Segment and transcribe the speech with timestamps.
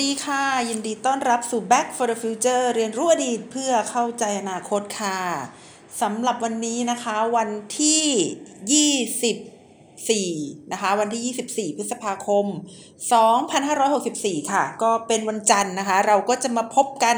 [0.00, 5.18] วัสดีค่ะ ยินดีต้อนรับสู่ Back for the Future เรียนรู้อดีตเพื่อเข้าใจอนาคตค่ะ
[6.02, 7.50] สำหรับวันนี้นะคะวัน
[7.80, 12.46] ที่ 24 นะคะ วันที่ 24 พฤษภาคม
[13.68, 17.16] 2564 ค่ะ ก็เป็นวันจันทร์นะคะ เราก็จะมาพบกัน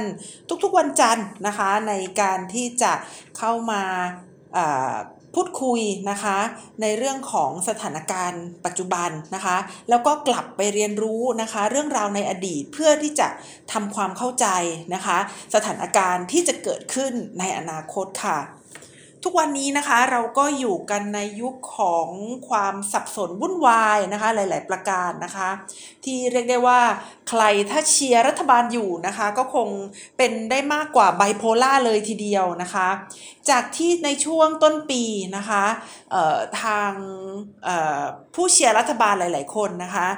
[0.64, 2.92] ทุกๆวันจันทร์นะคะ ในการที่จะ
[3.38, 3.82] เข้ามา
[5.34, 6.38] พูดคุยนะคะ
[6.82, 9.56] ในเรื่องของสถานการณ์ปัจจุบันนะคะ
[9.90, 13.28] แล้วก็กลับไปเรียนรู้นะคะ เรื่องราวในอดีตเพื่อที่จะ
[13.72, 14.46] ทำความเข้าใจ
[14.94, 15.18] นะคะ
[15.54, 18.38] สถานการณ์ที่จะเกิดขึ้นในอนาคตค่ะ
[19.24, 22.08] ทุกวันนี้นะคะเราก็อยู่กันในยุคของ
[22.48, 25.48] ความสับสนวุ่นวายนะคะหลาย ๆ ประการนะคะ
[26.04, 26.80] ที่เรียกได้ว่า
[27.28, 29.68] ใครถ้าเชียร์รัฐบาลอยู่นะคะ ก็คง
[30.16, 32.88] เป็นได้มากกว่าไบโพล่าเลยทีเดียวนะคะ
[33.50, 35.02] จากที่ในช่วงต้นปี
[35.36, 35.64] นะคะ
[36.62, 36.92] ทาง
[38.34, 40.08] ผู้เชียร์รัฐบาลหลาย ๆ คนนะคะ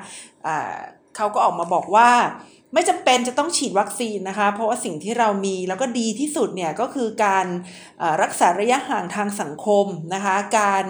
[1.16, 2.10] เขาก็ออกมาบอกว่า
[2.74, 7.46] ไม่จำเป็นจะต้องฉีดวัคซีนนะคะ เพราะว่าสิ่งที่เรามีแล้วก็ดีที่สุดเนี่ยก็คือการ
[8.22, 10.86] รักษาระยะห่างทางสังคมนะคะ การ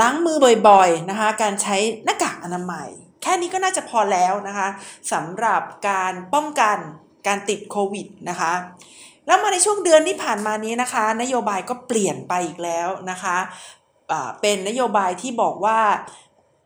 [0.00, 0.36] ล้างมือ
[0.68, 2.88] บ่อยๆนะคะ การใช้หน้ากากอนามัย
[3.22, 4.68] แค่นี้ก็น่าจะพอแล้วนะคะ
[5.12, 6.78] สำหรับการป้องกัน
[7.26, 8.52] การติดโควิดนะคะ
[9.26, 13.36] แล้วมาในช่วงเดือนที่ผ่านมานี้นะคะ นโยบายก็เปลี่ยนไปอีกแล้วนะคะ
[14.40, 15.78] เป็นนโยบายที่บอกว่า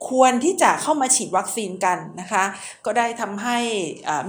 [0.08, 2.44] ควรที่จะเข้ามาฉีดวัคซีนกันนะคะ
[2.84, 3.58] ก็ได้ทำให้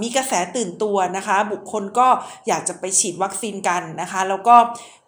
[0.02, 2.08] มีกระแสตื่นตัวนะคะ บุคคลก็
[2.48, 4.56] อยากจะไปฉีดวัคซีนกันนะคะ แล้วก็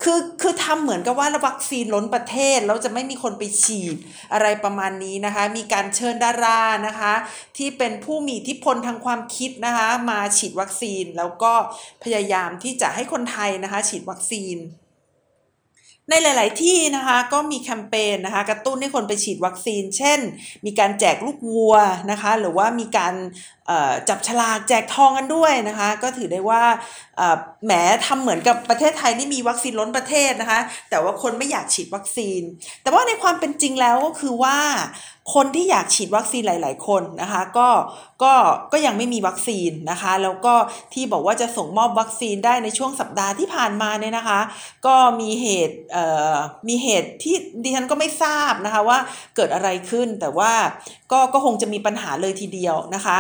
[0.04, 3.98] คือคือทำเหมือนกับว่าวัคซีนล้นประเทศแล้วจะไม่มีคนไปฉีด
[4.34, 7.14] อะไรประมาณนี้นะคะ มีการเชิญดารานะคะ
[7.58, 11.54] ที่เป็นผู้มีอิทธิพลทางความคิดนะคะ มาฉีดวัคซีนแล้วก็
[12.04, 14.58] พยายามที่จะให้คนไทยนะคะ ฉีดวัคซีน
[16.10, 20.20] ในหลาย ๆ ที่นะคะก็มีแคมเปญนะคะกระตุ้นให้คนไปฉีดวัคซีน เช่น
[20.66, 21.76] มีการแจกลูกวัว
[22.12, 23.14] นะคะหรือว่ามีการ
[24.10, 26.64] จับฉลากแจกทองกันด้วยนะคะก็ถือได้ว่า
[27.66, 27.72] แหม
[28.06, 32.42] ทำเหมือนกับประเทศไทยนี่มีวัคซีนล้นประเทศนะคะแต่ว่าคนไม่อยากฉีดวัคซีน
[32.84, 34.58] แต่ว่าในความเป็นจริงแล้วก็คือว่า
[35.34, 37.70] คนที่อยากฉีดวัคซีนหลาย ๆ คนนะคะก็
[38.24, 38.34] ก็
[38.72, 40.54] ก็ยังไม่มีวัคซีนนะคะ แล้วก็
[40.94, 44.40] ที่บอกว่าจะส่งมอบวัคซีนได้ในช่วงสัปดาห์ที่ผ่านมาเนี่ยนะคะ
[44.86, 46.36] ก็มีเหตุเอ่อ
[46.68, 48.98] มีเหตุที่ดิฉันก็ไม่ทราบนะคะว่า
[49.36, 50.52] เกิดอะไรขึ้นแต่ว่า
[51.12, 53.20] ก็ก็คงจะมีปัญหาเลยทีเดียวนะคะ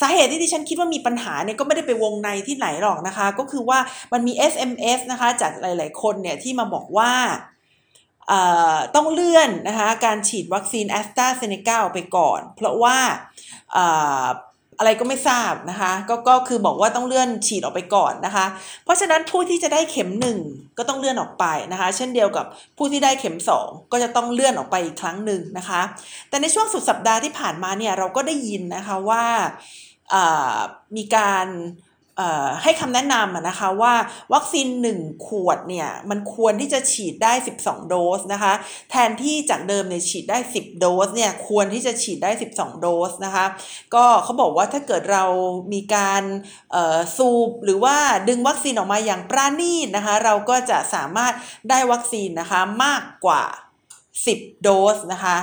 [0.00, 3.78] สาเหตุที่ดิฉันคิดว่ามีปัญหาเนี่ยก็ไม่ได้ไปวงในที่ไหนหรอกนะคะ ก็คือว่า
[4.12, 7.10] มันมี SMS นะคะจากหลาย ๆ คนเนี่ยที่มาบอกว่า
[8.96, 12.98] ต้องเลื่อนนะคะการฉีดวัคซีนแอสตราเซเนกาไปก่อน เพราะว่า
[14.78, 18.46] อะไรก็ไม่ทราบนะคะก็ก็คือบอกว่าต้องเลื่อนฉีดออกไปก่อนนะคะ
[18.84, 20.38] เพราะฉะนั้นผู้ที่จะได้เข็มหนึ่ง
[20.78, 22.46] ก็ต้องเลื่อนออกไปนะคะ เช่นเดียวกับ
[22.78, 25.80] ผู้ที่ได้เข็มสองก็จะต้องเลื่อนออกไปอีกครั้งหนึ่งนะคะ
[26.28, 29.24] แต่ในช่วงสุดสัปดาห์ที่ผ่านมาเนี่ยเราก็ได้ยินนะคะว่า
[30.96, 31.46] มีการ
[32.62, 33.94] ให้คำแนะนำนะคะว่า
[34.34, 34.66] วัคซีน
[35.00, 38.52] 1 ขวดเนี่ยมันควรที่จะฉีดได้ 12 โดสนะคะ
[38.90, 43.46] แทนที่จากเดิมเนี่ยฉีดได้ 10 โดสเนี่ยควรที่จะฉีดได้ 12 โดสนะคะ
[43.94, 45.24] ก็เขาบอกว่าถ้าเกิดเรา
[45.72, 46.22] มีการ
[47.16, 47.96] สูบหรือว่า
[48.28, 51.32] ดึงวัคซีนออกมาอย่างปราณีตนะคะเราก็จะสามารถ
[51.70, 53.42] ได้วัคซีนนะคะมากกว่า
[54.28, 55.36] 10 โดสนะคะ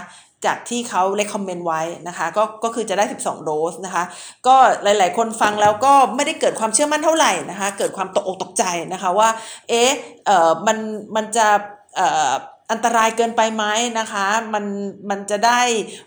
[0.46, 4.04] จากที่เขาเลคคอมเมนต์ไว้นะคะก็ก็คือจะได้ 12 โดสนะคะ
[4.48, 8.64] ก็หลาย ๆ คนฟังแล้วก็ไม่ได้เกิดความเชื่อมั่นเท่าไหร่นะคะ เกิดความตกอกตกใจ
[8.94, 9.30] นะคะว่า
[9.70, 9.92] เอ๊ะ
[10.26, 10.78] เอ่อมัน
[11.16, 11.48] มันจะ
[11.96, 12.32] เอ่อ
[12.72, 13.66] อันตรายเกินไปไหม
[14.00, 14.66] นะคะมัน
[15.10, 15.62] มันจะได้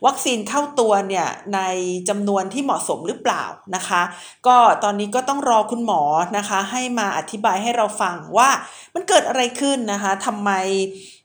[0.07, 1.61] วัคซีนเข้าตัวเนี่ยใน
[2.09, 3.45] จำนวนที่เหมาะสมหรือเปล่า
[3.77, 4.03] นะคะ
[4.47, 6.03] ก็ตอนนี้ก็ต้องรอคุณหมอ
[6.37, 8.51] นะคะ ให้มาอธิบายให้เราฟังว่า
[8.95, 10.51] มันเกิดอะไรขึ้นนะคะทำไม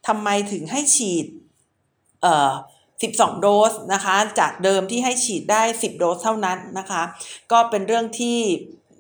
[0.08, 1.26] ทำไมถึงให้ฉีด
[2.22, 2.52] เอ่อ
[3.02, 7.02] 12 โดสนะคะ จากเดิมที่ให้ฉีดได้ 10 โดสเท่านั้นนะคะ
[7.52, 8.40] ก็เป็นเรื่องที่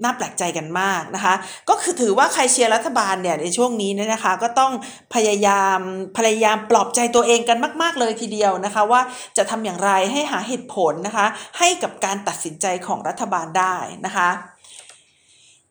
[0.04, 1.34] น่าแปลกใจกันมากนะคะ
[1.70, 4.72] ก็คือถือว่าใครเชียร์รัฐบาลเนี่ยในช่วงนี้เนี่ยนะคะ ก็ต้อง
[5.16, 5.80] พยายาม
[6.18, 9.02] พยายามปลอบใจตัวเองกันมาก ๆ เลยทีเดียวนะคะ ว่า
[9.38, 11.26] จะทำอย่างไรให้หาเหตุผลนะคะ
[11.60, 13.76] ให้กับการตัดสินใจของรัฐบาลได้
[14.06, 14.30] นะคะ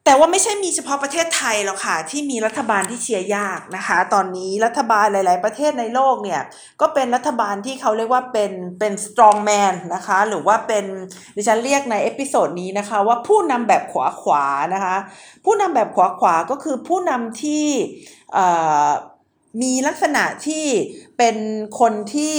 [0.05, 6.43] แต่ว่าไม่ใช่มีเฉพาะประเทศไทยหรอกค่ะที่มีรัฐบาลที่เชียร์ยากนะคะ ตอนนี้รัฐบาลหลาย ๆ ประเทศในโลกเนี่ย
[6.81, 10.85] ก็เป็นรัฐบาลที่เขาเรียกว่าเป็นเป็น strong man นะคะหรือว่าเป็น
[11.37, 14.45] ดิฉันเรียกใน episode นี้นะคะว่าผู้นำแบบขวาขวา
[14.75, 14.97] นะคะ
[15.45, 17.67] ผู้นำแบบขวาขวาก็คือผู้นำที่
[19.63, 20.65] มีลักษณะที่
[21.19, 21.37] เป็น
[21.81, 22.37] คนที่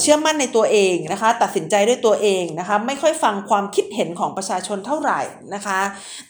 [0.00, 5.20] เชื่อมั่นในตัวเองนะคะ ตัดสินใจด้วยตัวเองนะคะ ไม่ค่อยฟังความคิดเห็นของประชาชนเท่าไหร่
[5.54, 5.80] นะคะ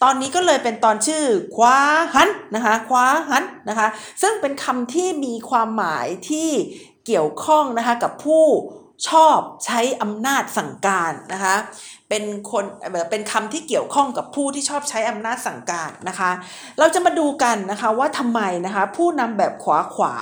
[0.03, 1.23] ตอนนี้ก็เลยเป็นตอนชื่อ
[1.57, 1.77] คว้า
[2.15, 3.89] หันนะคะคว้าหันนะคะ
[4.23, 6.51] ซึ่งเป็นคำที่มีความหมายที่
[7.07, 8.45] เกี่ยวข้องนะคะกับผู้
[9.09, 11.57] ชอบใช้อำนาจสั่งการนะคะ
[12.09, 12.65] เป็นคน
[13.11, 16.31] เป็นคำที่เกี่ยวข้องกับผู้ที่ชอบใช้อำนาจสั่งการนะคะ
[16.79, 20.15] เราจะมาดูกันนะคะว่าทำไมนะคะผู้นำแบบขวาขวา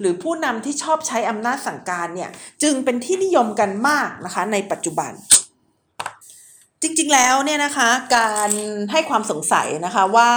[0.00, 2.30] หรือผู้นำที่ชอบใช้อำนาจสั่งการเนี่ย
[2.62, 5.12] จึงเป็นที่นิยมกันมากนะคะในปัจจุบัน
[6.84, 8.50] จริงๆแล้วเนี่ยนะคะการ
[8.92, 10.30] ให้ความสงสัยนะคะว่า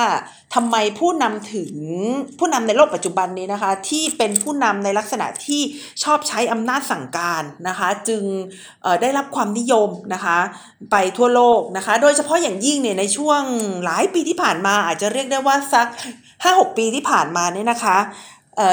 [0.56, 1.74] ทำไมผู้นำถึง
[2.40, 5.62] ผู้นำในโลกปัจจุบันนี้นะคะ ที่เป็นผู้นำในลักษณะที่
[6.04, 8.24] ชอบใช้อำนาจสั่งการนะคะ จึง
[9.02, 10.38] ได้รับความนิยมนะคะ
[10.92, 13.42] ไปทั่วโลกนะคะ โดยเฉพาะอย่างยิ่งเนี่ยในช่วง
[13.86, 15.88] หลายปีที่ผ่านมาอาจจะเรียกได้ว่าสัก
[16.34, 17.98] 5-6 ปีที่ผ่านมาเนี่ยนะคะ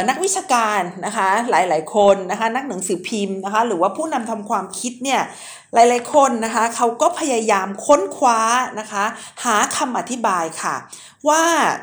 [0.09, 5.23] นักวิชาการนะคะหลาย ๆ คนนะคะนักหนังสือพิมพ์นะคะหรือว่าผู้นำทำความคิดเนี่ย
[5.75, 8.41] หลาย ๆ คนนะคะเขาก็พยายามค้นคว้า
[8.81, 9.05] นะคะ
[9.45, 10.77] หาคำอธิบายค่ะ
[11.29, 11.43] ว่า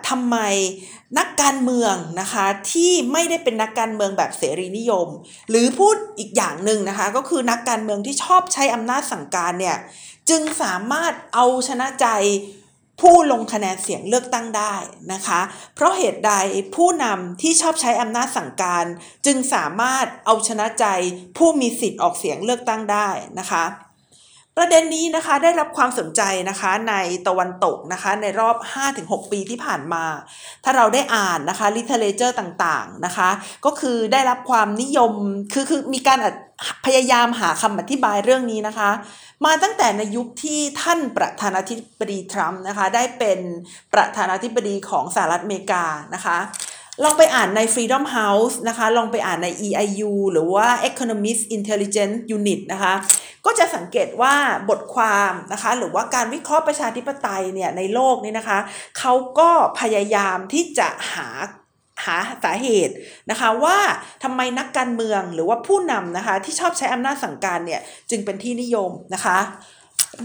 [0.10, 0.38] ทำไม
[1.18, 5.08] นักการเมืองนะคะที่ไม่ได้เป็นนักการเมืองแบบเสรีนิยม
[5.50, 9.78] หรือพูดอีกอย่างหนึ่งนะคะก็คือนักการเมืองที่ชอบใช้อำนาจสั่งการเนี่ย
[10.30, 12.08] จึงสามารถเอาชนะใจ
[13.02, 14.76] ผู้ลงคะแนนเสียงเลือกตั้งได้
[15.14, 15.42] นะคะ
[15.76, 16.34] เพราะเหตุใด
[16.76, 18.86] ผู้นำที่ชอบใช้อำนาจสั่งการ
[19.26, 20.86] จึงสามารถเอาชนะใจ
[21.38, 23.10] ผู้มีสิทธิ์ออกเสียงเลือกตั้งได้
[23.40, 23.89] นะคะ
[24.60, 26.96] ประเด็นนี้นะคะได้รับความสนใจนะคะใน
[27.28, 28.58] ตะวันตกนะคะในรอบ
[28.96, 30.06] 5-6 ปีที่ผ่านมา
[30.64, 33.30] ถ้าเราได้อ่านนะคะ literature ต่างๆนะคะ
[33.66, 35.14] ก็คือได้รับความนิยม
[35.54, 36.20] คือคือมีการ
[36.86, 38.90] พยายามหาคำอธิบายเรื่องนี้นะคะ
[39.46, 43.40] มาตั้งแต่ในยุคที่ท่านประธานาธิบดีทรัมป์นะคะได้เป็น
[43.94, 46.40] ประธานาธิบดีของสหรัฐอเมริกานะคะ
[47.04, 52.94] ลองไปอ่านใน Freedom House นะคะ ลองไปอ่านใน EIU หรือว่า Economist Intelligence Unit นะคะ
[53.50, 54.36] ก็จะสังเกตว่า
[54.70, 58.60] บทความนะคะหรือว่าการวิเคราะห์ประชาธิปไตยเนี่ยในโลกนี้นะคะ
[59.00, 59.50] เขาก็
[59.80, 61.28] พยายามที่จะหา
[62.06, 62.94] หาสาเหตุ
[63.32, 63.78] นะคะว่า
[64.24, 69.38] ทำไมนักการเมืองหรือว่าผู้นำนะคะที่ชอบใช้อำนาจสั่งการเนี่ยจึงเป็นที่นิยมนะคะ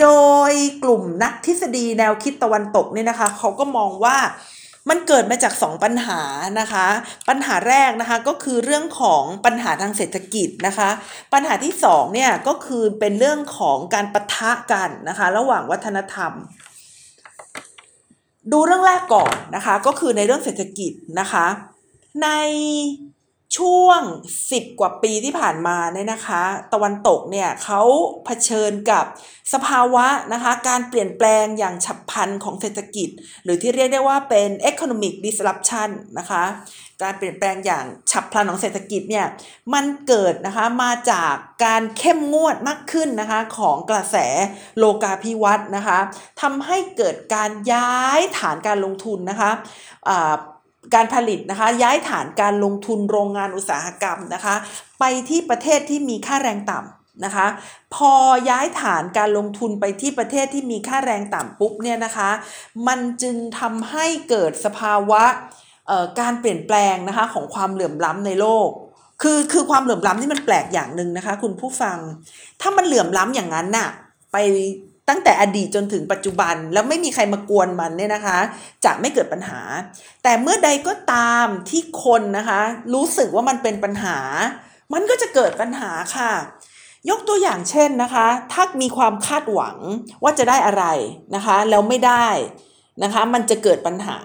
[0.00, 0.08] โด
[0.50, 4.16] ยกลุ่มนักทฤษฎีแนวคิดตะวันตกเนี่ยนะคะเขาก็มองว่า
[4.90, 6.20] มันเกิดมาจาก 2 ปัญหา
[6.60, 6.86] นะคะ
[7.28, 10.90] ปัญหาแรกนะคะก็คือเรื่องของปัญหาทางเศรษฐกิจนะคะ
[11.32, 16.32] ปัญหาที่2เนี่ยก็คือเป็นเรื่องของการปะทะกันนะคะ ระหว่างวัฒนธรรม
[18.52, 21.46] ดูเรื่องแรกก่อนนะคะ ก็คือในเรื่องเศรษฐกิจนะคะ
[22.22, 22.28] ใน
[23.56, 24.00] ช่วง
[24.40, 26.42] 10 กว่าปีที่ผ่านมาเนี่ยนะคะ
[26.72, 27.80] ตะวันตกเนี่ยเขา
[28.24, 29.04] เผชิญกับ
[29.52, 33.08] สภาวะนะคะ การเปลี่ยนแปลงอย่างฉับพลันของเศรษฐกิจ
[33.44, 36.44] หรือที่เรียกได้ว่าเป็น economic disruption นะคะ
[37.02, 39.26] การเปลี่ยนแปลงอย่างฉับพลันของเศรษฐกิจเนี่ย
[39.74, 41.34] มันเกิดนะคะมาจาก
[41.64, 44.16] การเข้มงวดมากขึ้นนะคะของกระแส
[44.78, 45.98] โลกาภิวัตน์นะคะ
[46.42, 49.50] ทำให้เกิดการย้ายฐานการลงทุนนะคะ
[50.94, 54.54] การผลิตนะคะ ย้ายฐานการลงทุนโรงงานอุตสาหกรรมนะคะ
[55.00, 57.46] ไปที่ประเทศที่มีค่าแรงต่ำนะคะ
[57.94, 58.12] พอ
[58.50, 62.30] ย้ายฐานการลงทุนไปที่ประเทศที่มีค่าแรงต่ำปุ๊บเนี่ยนะคะ
[62.86, 65.22] มันจึงทำให้เกิดสภาวะ
[66.20, 68.68] การเปลี่ยนแปลงนะคะของความเหลื่อมล้ำในโลก
[69.22, 71.98] คือคือความเหลื่อมล้ำที่มันแปลกอย่างหนึ่งนะคะ คุณผู้ฟัง
[72.60, 73.88] ถ้ามันเหลื่อมล้ำอย่างนั้นน่ะ
[74.32, 74.36] ไป
[75.08, 78.38] ตั้งแต่อดีตจนถึงปัจจุบันแล้วไม่มีใครมากวนมันเนี่ยนะคะ
[78.84, 79.60] จะไม่เกิดปัญหา
[80.22, 82.60] แต่เมื่อใดก็ตามที่คนนะคะ
[82.94, 84.18] รู้สึกว่ามันเป็นปัญหา
[84.92, 86.32] มันก็จะเกิดปัญหาค่ะ
[87.10, 89.76] ยกตัวอย่างเช่นนะคะ ถ้ามีความคาดหวัง
[90.22, 90.84] ว่าจะได้อะไร
[91.34, 92.28] นะคะแล้วไม่ได้
[93.02, 94.18] นะคะมันจะเกิดปัญหา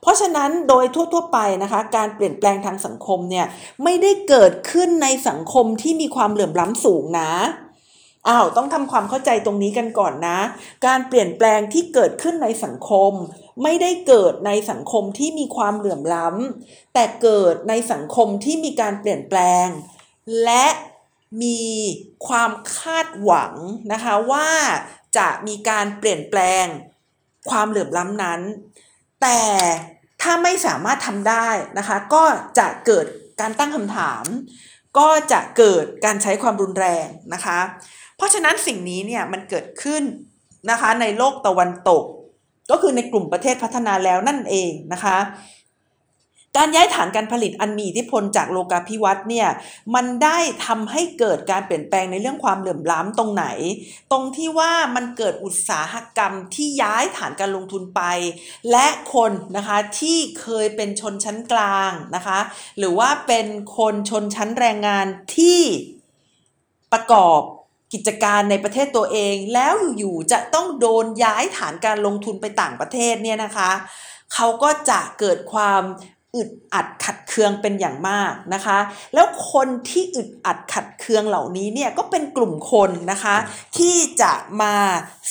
[0.00, 3.46] เพราะฉะนั้นโดยทั่วๆไปนะคะการเปลี่ยนแปลงทางสังคมเนี่ย
[3.84, 7.32] ไม่ได้เกิดขึ้นในสังคมที่มีความเหลื่อมล้ำสูงนะ
[8.28, 10.38] อ้าวต้องทำความเข้าใจตรงนี้กันก่อนนะ
[10.86, 13.12] การเปลี่ยนแปลงที่เกิดขึ้นในสังคม
[13.62, 19.66] ไม่ได้เกิดในสังคมที่มีความเหลื่อมล้ำแต่เกิดในสังคมที่มีการเปลี่ยนแปลง
[20.44, 20.66] และ
[21.42, 21.62] มี
[22.26, 23.54] ความคาดหวัง
[23.92, 24.48] นะคะว่า
[25.18, 26.64] จะมีการเปลี่ยนแปลง
[27.50, 28.40] ความเหลื่อมล้ำนั้น
[29.22, 29.40] แต่
[30.22, 31.48] ถ้าไม่สามารถทำได้
[31.78, 32.24] นะคะ ก็
[32.58, 33.06] จะเกิด
[33.40, 34.24] การตั้งคำถาม
[34.98, 37.60] ก็จะเกิดการใช้ความรุนแรงนะคะ
[38.20, 40.02] เพราะฉะนั้นสิ่งนี้เนี่ยมันเกิดขึ้น
[40.70, 42.04] นะคะในโลกตะวันตก
[42.70, 45.18] ก็คือในกลุ่มประเทศพัฒนาแล้วนั่นเองนะคะ
[46.56, 49.48] การย้ายฐานการผลิตอันมีอิทธิพลจากโลกาภิวัตน์เนี่ย
[49.94, 53.46] มันได้ทำให้เกิดการเปลี่ยนแปลงในเรื่องความเหลื่อมล้ำตรงไหน
[54.10, 58.02] ตรงที่ว่ามันเกิดอุตสาหกรรมที่ย้ายฐานการลงทุนไป
[58.70, 62.38] และคนนะคะที่เคยเป็นชนชั้นกลางนะคะ
[62.78, 63.46] หรือว่าเป็น
[63.76, 65.60] คนชนชั้นแรงงานที่
[66.92, 67.40] ประกอบ
[67.92, 73.70] กิจการในประเทศตัวเอง แล้วอยู่ๆจะต้องโดนย้ายฐานการลงทุนไปต่างประเทศเนี่ยนะคะ
[74.34, 75.82] เขาก็จะเกิดความ
[76.36, 78.78] อึดอัดขัดเคืองเป็นอย่างมากนะคะ
[79.14, 83.36] แล้วคนที่อึดอัดขัดเคืองเหล่านี้เนี่ยก็เป็นกลุ่มคนนะคะ
[83.78, 84.32] ที่จะ
[84.62, 84.74] มา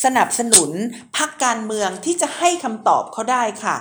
[0.03, 0.71] สนับสนุน
[1.17, 3.75] พรรคการเมืองที่จะให้คำตอบเขาได้ค่ะ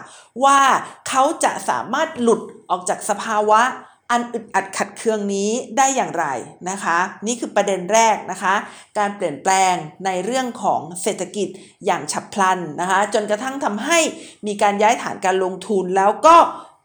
[0.45, 0.61] ว่า
[1.09, 3.63] เขาจะสามารถหลุดออกจากสภาวะ
[4.11, 6.27] อันอึดอัดขัดเคืองนี้ได้อย่างไร
[6.71, 8.55] นะคะ นี่คือประเด็นแรกนะคะ
[8.99, 9.75] การเปลี่ยนแปลง
[10.07, 11.49] ในเรื่องของเศรษฐกิจ
[11.87, 13.99] อย่างฉับพลันนะคะ จนกระทั่งทำให้
[14.47, 16.37] มีการย้ายฐานการลงทุนแล้วก็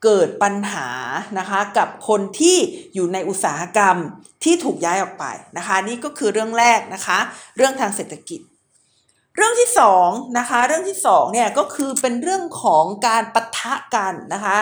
[0.04, 0.88] เกิดปัญหา
[1.40, 2.58] นะคะกับคนที่
[2.94, 3.98] อยู่ในอุตสาหกรรม
[4.44, 5.26] ที่ถูกย้ายออกไป
[5.58, 7.20] นะคะ นี่ก็คือเรื่องแรกนะคะ
[7.58, 8.40] เรื่องทางเศรษฐกิจ
[9.36, 14.58] เรื่องที่สองนะคะเรื่องที่สองเนี่ยก็คือเป็นเรื่องของการปะทะกันนะคะ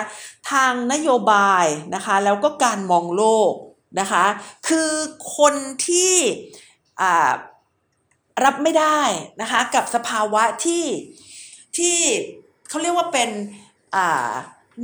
[0.51, 3.53] ทางนโยบายนะคะแล้วก็การมองโลก
[3.99, 4.25] นะคะ
[4.67, 4.91] คือ
[5.37, 5.53] คน
[5.87, 6.15] ที่
[8.43, 9.01] รับไม่ได้
[9.41, 10.85] นะคะกับสภาวะที่
[11.77, 11.97] ที่
[12.69, 13.29] เขาเรียกว่าเป็น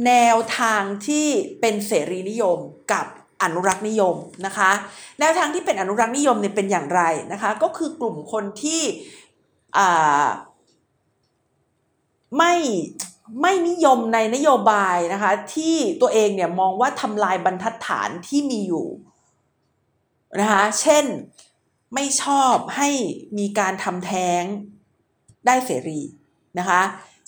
[0.06, 1.28] แนวทางที่
[1.62, 2.60] เป็นเสรีนิยม
[2.94, 3.06] กับ
[3.44, 4.16] อนุรักษ์นิยม
[4.46, 4.72] นะคะ
[5.20, 7.02] แนวทางที่เป็นอนุรักษ์นิยมเนี่ยเป็นอย่างไร
[7.32, 8.82] นะคะก็คือกลุ่มคนที่
[12.38, 12.54] ไม่
[13.42, 18.88] ไม่นิยมในนโยบายนะคะที่ตัวเองเนี่ยมองว่าทำลายบรรทัดฐานที่มีอยู่
[20.40, 21.06] นะคะเช่น
[21.94, 22.90] ไม่ชอบให้
[23.38, 24.44] มีการทำแท้ง
[25.46, 26.02] ได้เสรี
[26.60, 26.82] นะคะ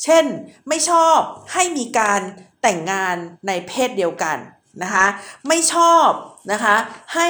[0.03, 0.25] เช่น
[0.67, 1.17] ไม่ชอบ
[1.53, 2.21] ให้มีการ
[2.61, 3.15] แต่งงาน
[3.47, 4.37] ในเพศเดียวกัน
[4.83, 5.05] นะคะ
[5.47, 6.09] ไม่ชอบ
[6.51, 6.75] นะคะ
[7.15, 7.29] ให้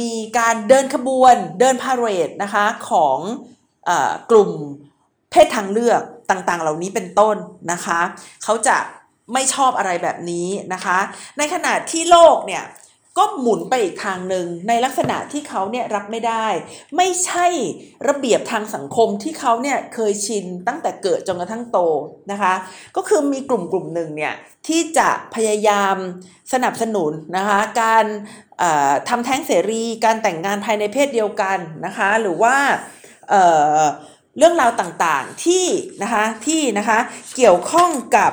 [0.00, 3.18] มีการเดินขบวนเดินพาเหรดนะคะของ
[4.30, 4.50] กลุ่ม
[5.30, 7.36] เพศทางเลือกต่างๆ เหล่านี้เป็นต้น
[7.72, 8.00] นะคะ
[8.44, 8.76] เขาจะ
[9.32, 10.98] ไม่ชอบอะไรแบบนี้นะคะ
[11.38, 12.64] ในขณะที่โลกเนี่ย
[13.18, 16.46] ก็หมุนไปอีกทางหนึ่งในลักษณะที่เขาเนี่ยรับไม่ได้
[16.96, 17.46] ไม่ใช่
[18.08, 21.78] ระเบียบทางสังคมที่เขาเนี่ยเคยชินตั้งแต่เกิดจนกระทั่งโต
[22.32, 22.54] นะคะ
[22.96, 24.34] ก็คือมีกลุ่มกลุ่มหนึ่งเนี่ย
[24.68, 25.96] ที่จะพยายาม
[26.52, 28.04] สนับสนุนนะคะการ
[29.08, 32.56] ทำแท้งเสรีการแต่งงานภายในเพศเดียวกันนะคะ หรือว่า
[33.28, 35.66] เเรื่องราวต่างๆที่
[36.02, 36.98] นะคะที่นะคะ
[37.36, 38.32] เกี่ยวข้องกับ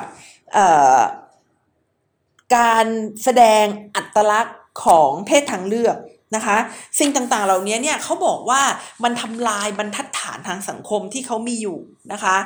[2.56, 2.86] การ
[3.22, 3.64] แสดง
[3.96, 5.96] อัตลักษณ์ของเพศทางเลือก
[6.36, 6.56] นะคะ
[6.98, 8.62] สิ่งต่างๆเหล่านี้เนี่ยเขาบอกว่า
[9.04, 11.78] มันทำลายบรรทัดฐานทางสังคมที่เขามีอยู่
[12.12, 12.36] นะคะ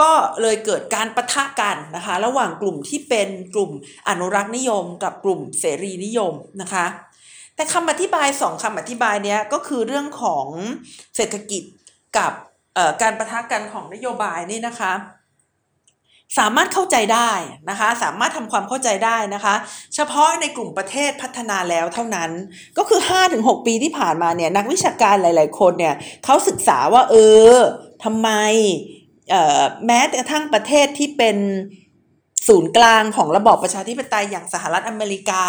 [0.00, 0.10] ก็
[0.42, 3.70] เลยเกิดการประทะกันนะคะ ระหว่างกลุ่มที่เป็นกลุ่ม
[4.08, 6.86] อนุรักษ์นิยม กับกลุ่มเสรีนิยมนะคะ
[7.54, 10.46] แต่คำอธิบายสองคำอธิบายเนี้ยก็คือเรื่องของ
[11.16, 11.62] เศรษฐกิจ
[12.18, 12.32] กับ
[13.02, 14.92] การประทะกันของนโยบายนี่นะคะ
[16.38, 17.30] สามารถเข้าใจได้
[17.70, 19.54] นะคะ สามารถทำความเข้าใจได้นะคะ
[19.94, 22.30] เฉพาะในกลุ่มประเทศพัฒนาแล้วเท่านั้น
[22.78, 23.00] ก็คือ
[23.32, 27.14] 5-6 ปีที่ผ่านมาเนี่ยนักวิชาการหลาย ๆ คนเนี่ยเขาศึกษาว่าเอ
[27.54, 27.56] อ
[28.04, 28.28] ทำไม
[29.86, 31.36] แม้กระทั่งประเทศที่เป็น
[32.48, 35.42] ศูนย์กลางของระบอบประชาธิปไตยอย่างสหรัฐอเมริกา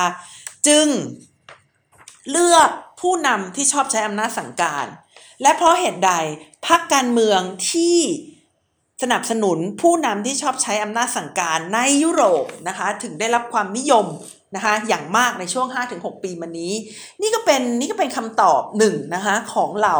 [0.67, 0.87] จึง
[2.31, 2.69] เลือก
[3.01, 4.85] ผู้นำที่ชอบใช้อำนาจสั่งการ
[5.41, 6.11] และเพราะเหตุใด
[6.67, 7.97] พรรคการเมืองที่
[9.01, 14.05] สนับสนุนผู้นำที่ชอบใช้อำนาจสั่งการในยุโรปนะคะถึงได้รับความนิยม
[14.55, 16.73] นะคะอย่างมากในช่วง 5-6 ปีมานี้
[17.21, 19.99] นี่ก็เป็นนี่ก็เป็นคำตอบหนึ่งนะคะของเหล่า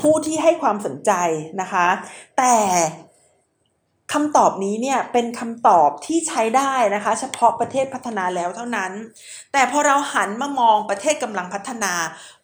[0.00, 1.12] ผู้ที่ให้ความสนใจ
[1.60, 1.86] นะคะ
[2.38, 2.54] แต่
[4.12, 8.92] คำตอบนี้เนี่ยเป็นคำตอบที่ใช้ได้นะคะ เฉพาะประเทศพัฒนาแล้วเท่านั้น
[9.52, 11.92] แต่พอเราหันมามองประเทศกำลังพัฒนา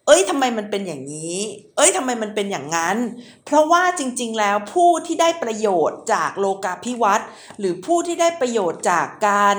[0.05, 1.37] เอ้ยทำไมมันเป็นอย่างนี้
[1.77, 2.97] เอ้ยทำไมมันเป็นอย่างนั้น
[3.45, 7.27] เพราะว่าจริงๆ แล้วผู้ที่ได้ประโยชน์จากโลกาภิวัตน์
[7.59, 9.57] หรือผู้ที่ได้ประโยชน์จากการ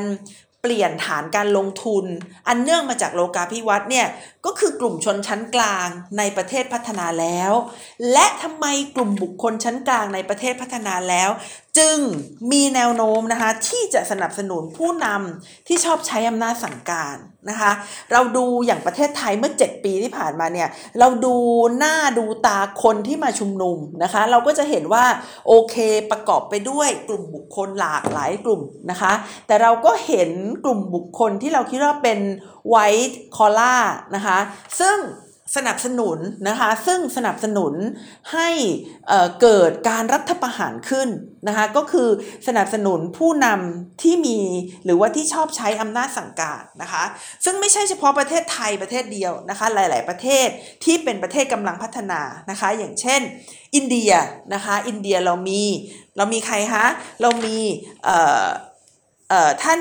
[0.63, 2.05] เปลี่ยนฐานการลงทุน
[2.49, 4.07] อันเนื่องมาจากโลกาภิวัตน์เนี่ย
[4.47, 5.89] ก็คือกลุ่มชนชั้นกลาง
[6.19, 7.53] ในประเทศพัฒนาแล้ว
[8.13, 11.31] และทำไมกลุ่มบุคคลชั้นกลางในประเทศพัฒนาแล้ว
[11.79, 11.99] จึง
[12.53, 17.17] มีแนวโน้มนะคะที่จะสนับสนุนผู้นำที่ชอบใช้อำนาจสั่งการ
[17.51, 17.73] นะคะ
[18.13, 20.69] เราดูอย่างประเทศไทยเมื่อ 7 ปีที่ผ่านมาเนี่ย
[20.99, 21.35] เราดู
[21.79, 25.05] หน้าดูตาคนที่มาชุมนุมนะคะ เราก็จะเห็นว่า
[25.47, 25.77] โอเค
[26.11, 29.13] ประกอบไปด้วยกลุ่มบุคคลหลากหลายกลุ่มนะคะ
[29.47, 30.31] แต่เราก็เห็น
[30.65, 32.19] กลุ่มบุคคลที่เราคิดว่าเป็น
[32.69, 32.77] ไว
[33.09, 33.77] ท์คอล่า
[34.15, 34.39] นะคะ
[34.81, 34.99] ซึ่ง
[35.57, 37.75] สนับสนุนนะคะซึ่งสนับสนุน
[38.33, 38.49] ให้
[39.43, 41.09] เกิดการรัฐประหารขึ้น
[41.49, 42.09] นะคะก็คือ
[42.49, 44.39] สนับสนุนผู้นำที่มี
[44.85, 47.05] หรือว่าที่ชอบใช้อำนาจสั่งการนะคะ
[47.45, 50.49] ซึ่งไม่ใช่เฉพาะประเทศไทยประเทศเดียวนะคะหลาย ๆ ประเทศ
[50.85, 53.21] ที่เป็นประเทศกำลังพัฒนานะคะอย่างเช่น
[53.75, 54.13] อินเดีย
[54.55, 55.63] นะคะอินเดียเรามี
[56.17, 56.85] เรามีใครคะ
[57.23, 57.59] เรามี
[59.63, 59.81] ท่าน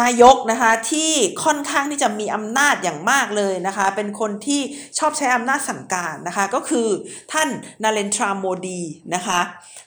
[0.00, 1.10] นายกนะคะที่
[1.44, 4.60] ค่อนข้างที่จะมีอำนาจอย่างมากเลยนะคะ เป็นคนที่
[4.98, 6.88] ชอบใช้อำนาจสั่งการนะคะ ก็คือ
[7.32, 7.48] ท่าน
[7.82, 8.82] นาเลนทราโมดี
[9.14, 9.40] นะคะ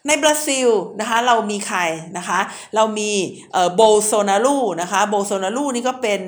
[0.07, 0.69] ในบราซิล
[0.99, 1.79] นะคะเรามีใคร
[2.17, 2.39] นะคะ
[2.75, 3.11] เรามี
[3.75, 6.21] โบโซนาลูนะคะโบโซนาลูนี่ก็เป็น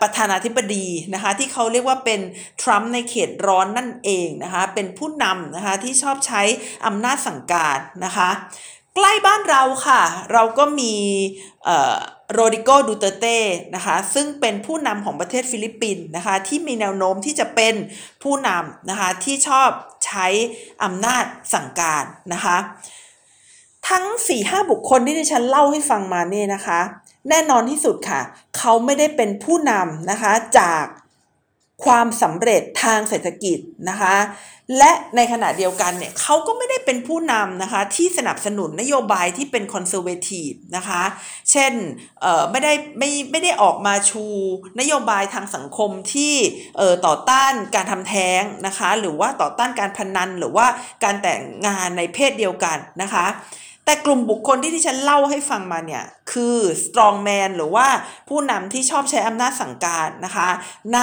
[0.00, 2.20] ประธานาธิบดีนะคะที่เขาเรียกว่าเป็น
[2.62, 6.42] ทรัมป์ในเขตร้อนนั่นเองนะคะ เป็นผู้นำนะคะที่ชอบใช้
[6.86, 8.30] อำนาจสั่งการนะคะ
[8.94, 10.94] ใกล้บ้านเราค่ะ เราก็มี
[12.34, 13.38] โรดริโกดูเตร์เต
[13.74, 17.74] นะคะซึ่งเป็นผู้นำของประเทศฟิลิปปินส์นะคะที่มีแนวโน้มที่จะเป็น
[18.22, 19.68] ผู้นำนะคะที่ชอบ
[20.06, 20.26] ใช้
[20.84, 22.56] อำนาจสั่งการนะคะ
[23.88, 26.80] ทั้ง4บุคคลที่ดิฉันเล่าให้ฟังมาเนี่ยนะคะ
[27.28, 28.20] แน่นอนที่สุดค่ะ
[28.58, 30.84] เขาไม่ได้เป็นผู้นำนะคะจาก
[31.84, 33.58] ความสำเร็จทางเศรษฐกิจ
[33.88, 34.16] นะคะ
[34.78, 41.02] และในขณะเดียวกันเนี่ยเขาก็ไม่ได้เป็นผู้นำนะคะที่สนับสนุนนโยบายที่เป็นคอนเซอร์เวทีฟนะคะ
[41.50, 41.72] เช่น
[42.50, 44.24] ไม่ได้ไม่ไม่ได้ออกมาชู
[44.80, 46.34] นโยบายทางสังคมที่
[47.06, 50.66] ต่อต้านการทำแท้งนะคะ หรือว่าต่อต้านการพนันหรือว่า
[51.04, 53.26] การแต่งงานในเพศเดียวกันนะคะ
[53.84, 57.86] แต่กลุ่มบุคคลที่ดิฉันเล่าให้ฟังมาเนี่ยคือ strong man หรือว่า
[58.28, 60.48] ผู้นำที่ชอบใช้อำนาจสั่งการนะคะ
[60.94, 61.00] ใน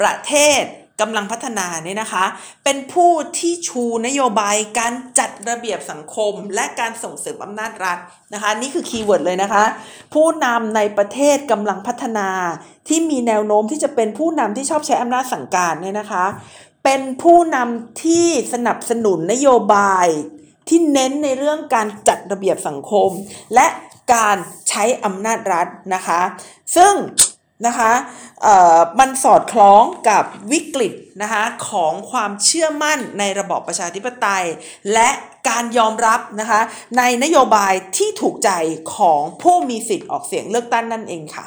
[0.00, 0.62] ประเทศ
[1.00, 2.24] กำลังพัฒนาเนี่ยนะคะ
[2.64, 7.98] เป็นผู้ที่ชูนโยบายการจัดระเบียบสังคม และการส่งเสริมอำนาจรัฐ
[8.34, 9.64] นะคะ นี่คือ keyword เลยนะคะ
[10.14, 12.28] ผู้นำในประเทศกำลังพัฒนา
[12.88, 16.24] ที่มีแนวโน้มที่จะเป็นผู้นำที่ชอบใช้อำนาจสั่งการเนี่ยนะคะ
[16.84, 20.06] เป็นผู้นำที่สนับสนุนนโยบาย
[20.68, 23.10] ที่เน้นในเรื่องการจัดระเบียบสังคม
[23.54, 23.66] และ
[24.14, 24.36] การ
[24.68, 26.20] ใช้อำนาจรัฐนะคะ
[26.76, 26.94] ซึ่ง
[27.66, 27.92] นะคะ
[28.98, 34.44] มันสอดคล้องกับวิกฤตนะคะของความเชื่อมั่นในระบอบประชาธิปไตย
[34.92, 35.10] และ
[35.48, 36.60] การยอมรับนะคะ
[36.98, 38.50] ในนโยบายที่ถูกใจ
[38.96, 41.46] ของผู้มีสิทธิ์ออกเสียงเลือกตั้งนั่นเองค่ะ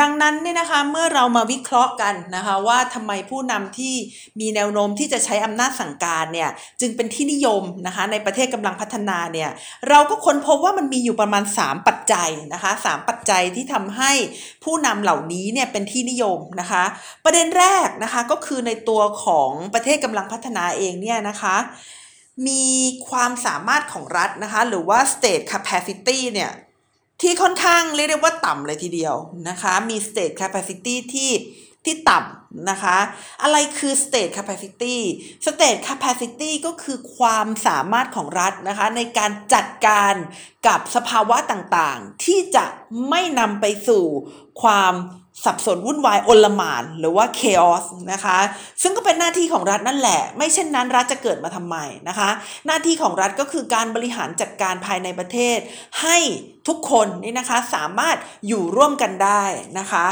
[0.00, 3.94] ดังนั้นเนี่ยนะคะเมื่อเรามาวิเคราะห์กันนะคะว่าทำไมผู้นำที่
[4.40, 9.50] มีแนวโน้มที่จะใช้อำนาจสั่งการเนี่ยจึงเป็นที่นิยมนะคะในประเทศกำลังพัฒนาเนี่ย
[9.88, 14.12] เราก็ค้นพบว่ามันมีอยู่ประมาณ 3 ปัจจัยนะคะสปัจจัยที่ทำให้
[14.64, 16.84] ผู้นำเหล่านี้เนี่ยเป็นที่นิยมนะคะ
[17.24, 21.56] ประเด็นแรกนะคะก็คือในตัวของประเทศกำลังพัฒนาเองเนี่ยนะคะ
[22.48, 22.66] มี
[23.08, 26.52] ความสามารถของรัฐนะคะหรือว่า state capacity เนี่ย
[27.20, 29.14] ที่ค่อนข้างเรียกได้ว่าต่ำเลยทีเดียว
[29.48, 31.32] นะคะ มี state capacity ที่
[31.84, 32.98] ที่ต่ำนะคะ
[33.42, 34.96] อะไรคือ state capacity
[35.46, 40.14] state capacity ก็คือความสามารถของรัฐนะคะ ในการจัดการ
[40.66, 42.64] กับสภาวะต่างๆ ที่จะ
[43.08, 44.04] ไม่นำไปสู่
[44.62, 44.94] ความ
[45.44, 48.38] สับสนวุ่นวายโอลหมานหรือว่า chaos นะคะ
[48.82, 51.76] ซึ่งก็เป็นหน้าที่ของรัฐนั่นแหละ ไม่เช่นนั้นรัฐจะเกิดมาทำไม
[52.08, 52.30] นะคะ
[52.66, 55.58] หน้าที่ของรัฐก็คือการบริหารจัดการภายในประเทศ
[56.02, 56.16] ให้
[56.68, 58.16] ทุกคนนี่นะคะสามารถ
[58.48, 59.42] อยู่ร่วมกันได้
[59.78, 60.06] นะคะ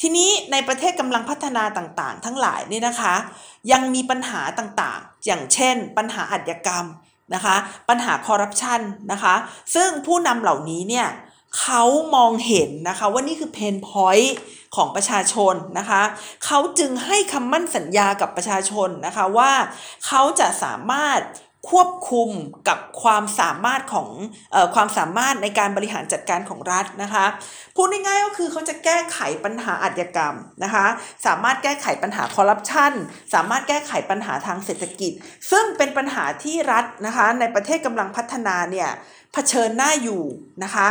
[0.00, 3.14] ทีนี้ในประเทศกำลังพัฒนาต่างๆ ทั้งหลายนี่นะคะ
[3.72, 6.86] ยังมีปัญหาต่างๆ อย่างเช่น ปัญหาอาชญากรรม
[7.34, 7.56] นะคะ
[7.88, 8.80] ปัญหาคอร์รัปชัน
[9.12, 9.34] นะคะ
[9.74, 11.06] ซึ่งผู้นำเหล่านี้เนี่ย
[11.60, 11.84] เขา
[12.14, 14.36] มองเห็นนะคะว่านี่คือเพนพอยต์
[14.76, 16.02] ของประชาชนนะคะ
[16.44, 19.52] เขาจึงให้คำมั่นสัญญากับประชาชนนะคะว่า
[20.06, 21.20] เขาจะสามารถ
[21.70, 22.30] ควบคุม
[22.68, 24.08] กับความสามารถของ
[24.54, 27.24] ออความสามารถในการบริหารจัดการของรัฐนะคะ
[27.76, 30.86] พูดง่ายๆก็คือเขาจะแก้ไขปัญหาอาชญากรรมนะคะ
[31.26, 32.92] สามารถแก้ไขปัญหาคอร์รัปชัน
[33.34, 35.12] สามารถแก้ไขปัญหาทางเศรษฐกิจ
[35.50, 38.90] ซึ่งเป็นปัญหาที่รัฐนะคะในประเทศกำลังพัฒนาเนี่ย
[39.32, 40.22] เผชิญหน้าอยู่
[40.64, 40.88] นะคะ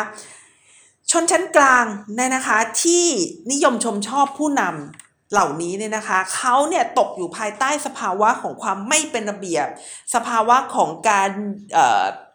[1.12, 3.06] ชนชั้นกลางเนี่ยนะคะที่
[3.52, 9.68] นิยมชมชอบผู้นำเหล่านี้เนี่ยนะคะเขาเนี่ยตกอยู่ภายใต้สภาวะของความไม่เป็นระเบียบ
[10.16, 11.30] สภาวะของการ
[11.78, 11.80] อ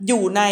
[0.07, 0.43] อยู่ใน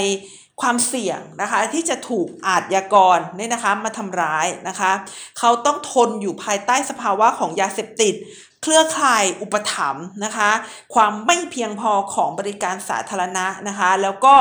[0.61, 4.93] ความเสี่ยงนะคะที่จะถูกอาชญากรเนี่ยนะคะมาทำร้ายนะคะ
[5.39, 8.15] เขาต้องทนอยู่ภายใต้สภาวะของยาเสพติด
[8.63, 10.51] เครือข่ายอุปถัมภ์นะคะ
[10.95, 14.35] ความไม่เพียงพอของบริการสาธารณะนะคะ แล้วก็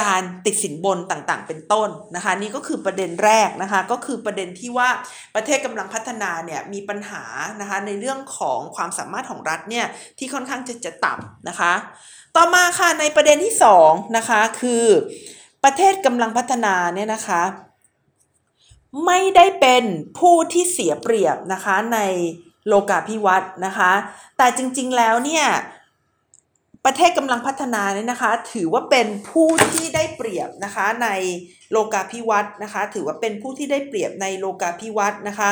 [0.00, 4.88] การติดสินบนต่างๆ เป็นต้นนะคะนี่ก็คือประเด็นแรกนะคะก็คือประเด็นที่ว่า
[5.34, 7.24] ประเทศกำลังพัฒนาเนี่ยมีปัญหา
[7.60, 9.86] นะคะในเรื่องของความสามารถของรัฐเนี่ย
[10.18, 11.72] ที่ค่อนข้างจะจะต่ำนะคะ
[12.36, 14.84] ต่อมาค่ะในประเด็นที่2นะคะคือ
[15.64, 17.42] ประเทศกำลังพัฒนาเนี่ยนะคะ
[19.06, 19.84] ไม่ได้เป็น
[20.18, 22.00] ผู้ที่เสียเปรียบนะคะใน
[22.68, 23.92] โลกาภิวัตน์นะคะ
[24.36, 25.46] แต่จริงๆแล้วเนี่ย
[26.86, 31.08] ประเทศกำลังพัฒนาเนี่ยนะคะ ถือว่าเป็นผู้ที่ได้เปรียบนะคะใน
[31.72, 35.50] โลกาภิวัตน์นะคะ ถือว่าเป็นผู้ที่ได้เปรียบในโลกาภิวัตน์นะคะ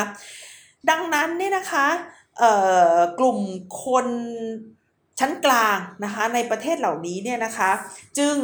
[0.89, 1.87] ดังนั้นเนี่ยนะคะ
[3.19, 3.39] กลุ่ม
[3.83, 4.07] คน
[5.19, 7.71] ชั้นกลางนะคะในประเทศเหล่านี้เนี่ยนะคะ
[8.17, 8.35] จึง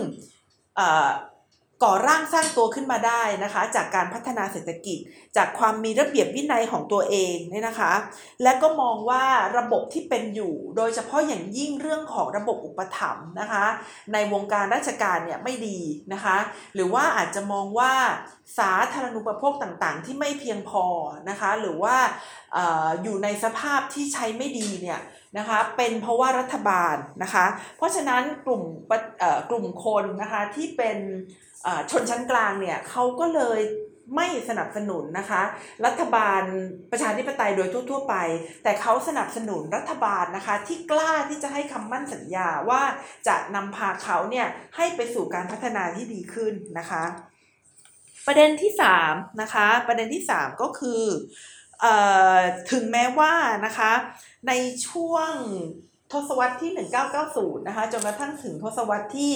[1.84, 4.98] ก่อร่างสร้างตัวขึ้นมาได้นะคะ จากการพัฒนาเศรษฐกิจ
[5.38, 7.94] จากความมีระเบียบวินัยของตัวเองเนี่ยนะคะ
[8.44, 9.24] และก็มองว่า
[9.58, 13.66] ระบบที่เป็นอยู่ โดยเฉพาะอย่างยิ่งเรื่องของระบบอุปถัมภ์นะคะ
[14.14, 15.80] ในวงการราชการเนี่ยไม่ดี
[16.14, 16.38] นะคะ
[16.76, 17.94] หรือว่าอาจจะมองว่า
[18.60, 20.86] สาธารณูปโภคต่างๆ ที่ไม่เพียงพอ
[21.30, 21.98] นะคะ หรือว่า
[22.58, 22.60] อ
[23.04, 25.02] อยู่ในสภาพที่ใช้ไม่ดีเนี่ย
[25.38, 27.46] นะคะเป็นเพราะว่ารัฐบาลนะคะ
[27.78, 28.64] เพราะฉะนั้นกลุ่ม
[29.50, 30.98] กลุ่มคนนะคะที่เป็น
[31.92, 33.62] ชนชั้นกลางเนี่ยเขาก็เลย
[34.16, 35.42] ไม่สนับสนุนนะคะ
[35.86, 36.42] รัฐบาล
[36.92, 38.16] ประชาธิปไตยโดยทั่ว ๆ ไป
[38.64, 42.82] แต่เขาสนับสนุนรัฐบาลนะคะ ที่กล้าที่จะให้คำมั่นสัญญาว่า
[43.28, 47.04] จะนำพาเขาเนี่ยให้ไปสู่การพัฒนาที่ดีขึ้นนะคะ
[48.28, 48.72] ประเด็นที่
[49.06, 51.04] 3นะคะประเด็นที่ 3 ก็คือ
[51.84, 51.86] อ
[52.72, 53.34] ถึงแม้ว่า
[53.66, 53.92] นะคะ
[54.48, 54.52] ใน
[54.88, 55.32] ช่วง
[56.14, 56.72] ทศวรรษที่
[57.20, 59.34] 1990 นะคะจนกระทั่งถึงทศวรรษที่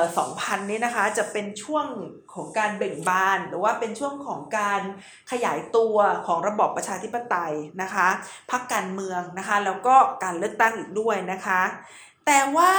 [0.00, 1.86] 2000 นี้นะคะจะเป็นช่วง
[2.34, 4.82] ของการเบ่งบาน หรือว่าเป็นช่วงของการ
[5.30, 8.08] ขยายตัวของระบอบประชาธิปไตยนะคะ
[8.50, 11.60] พักการเมืองนะคะแล้วก็การเลือกตั้งอีกด้วยนะคะ
[12.26, 12.72] แต่ว่า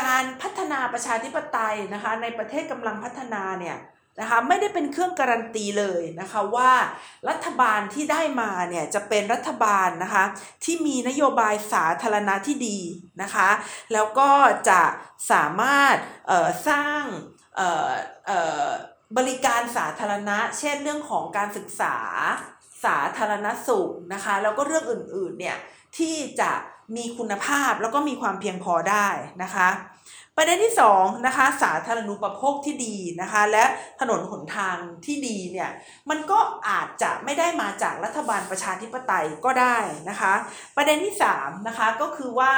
[0.00, 3.76] การพัฒนาประชาธิปไตยนะคะในประเทศกำลังพัฒนาเนี่ย
[4.20, 6.72] นะคะไม่ได้เป็นเครื่องการันตีเลยนะคะว่า
[7.28, 10.24] รัฐบาลที่ได้มาเนี่ยจะเป็นรัฐบาลนะคะ
[10.64, 12.78] ที่มีนโยบายสาธารณะที่ดี
[13.22, 13.48] นะคะ
[13.92, 14.30] แล้วก็
[14.68, 14.82] จะ
[15.32, 15.96] สามารถ
[16.68, 17.02] สร้าง
[19.16, 21.96] บริการสาธารณะ เช่นเรื่องของการศึกษา
[22.84, 25.58] สาธารณสุขนะคะแล้วก็เรื่องอื่นๆเนี่ย
[25.98, 26.50] ที่จะ
[26.96, 29.08] มีคุณภาพแล้วก็มีความเพียงพอได้
[29.42, 29.68] นะคะ
[30.36, 33.64] ประเด็นที่2นะคะสาธารณูปโภคที่ดีนะคะ และ
[34.00, 35.70] ถนนหนทางที่ดีเนี่ย
[36.10, 40.32] มันก็อาจจะไม่ได้มาจากรัฐบาลประชาธิปไตยก็ได้นะคะ
[40.76, 42.54] ประเด็นที่3นะคะก็คือว่า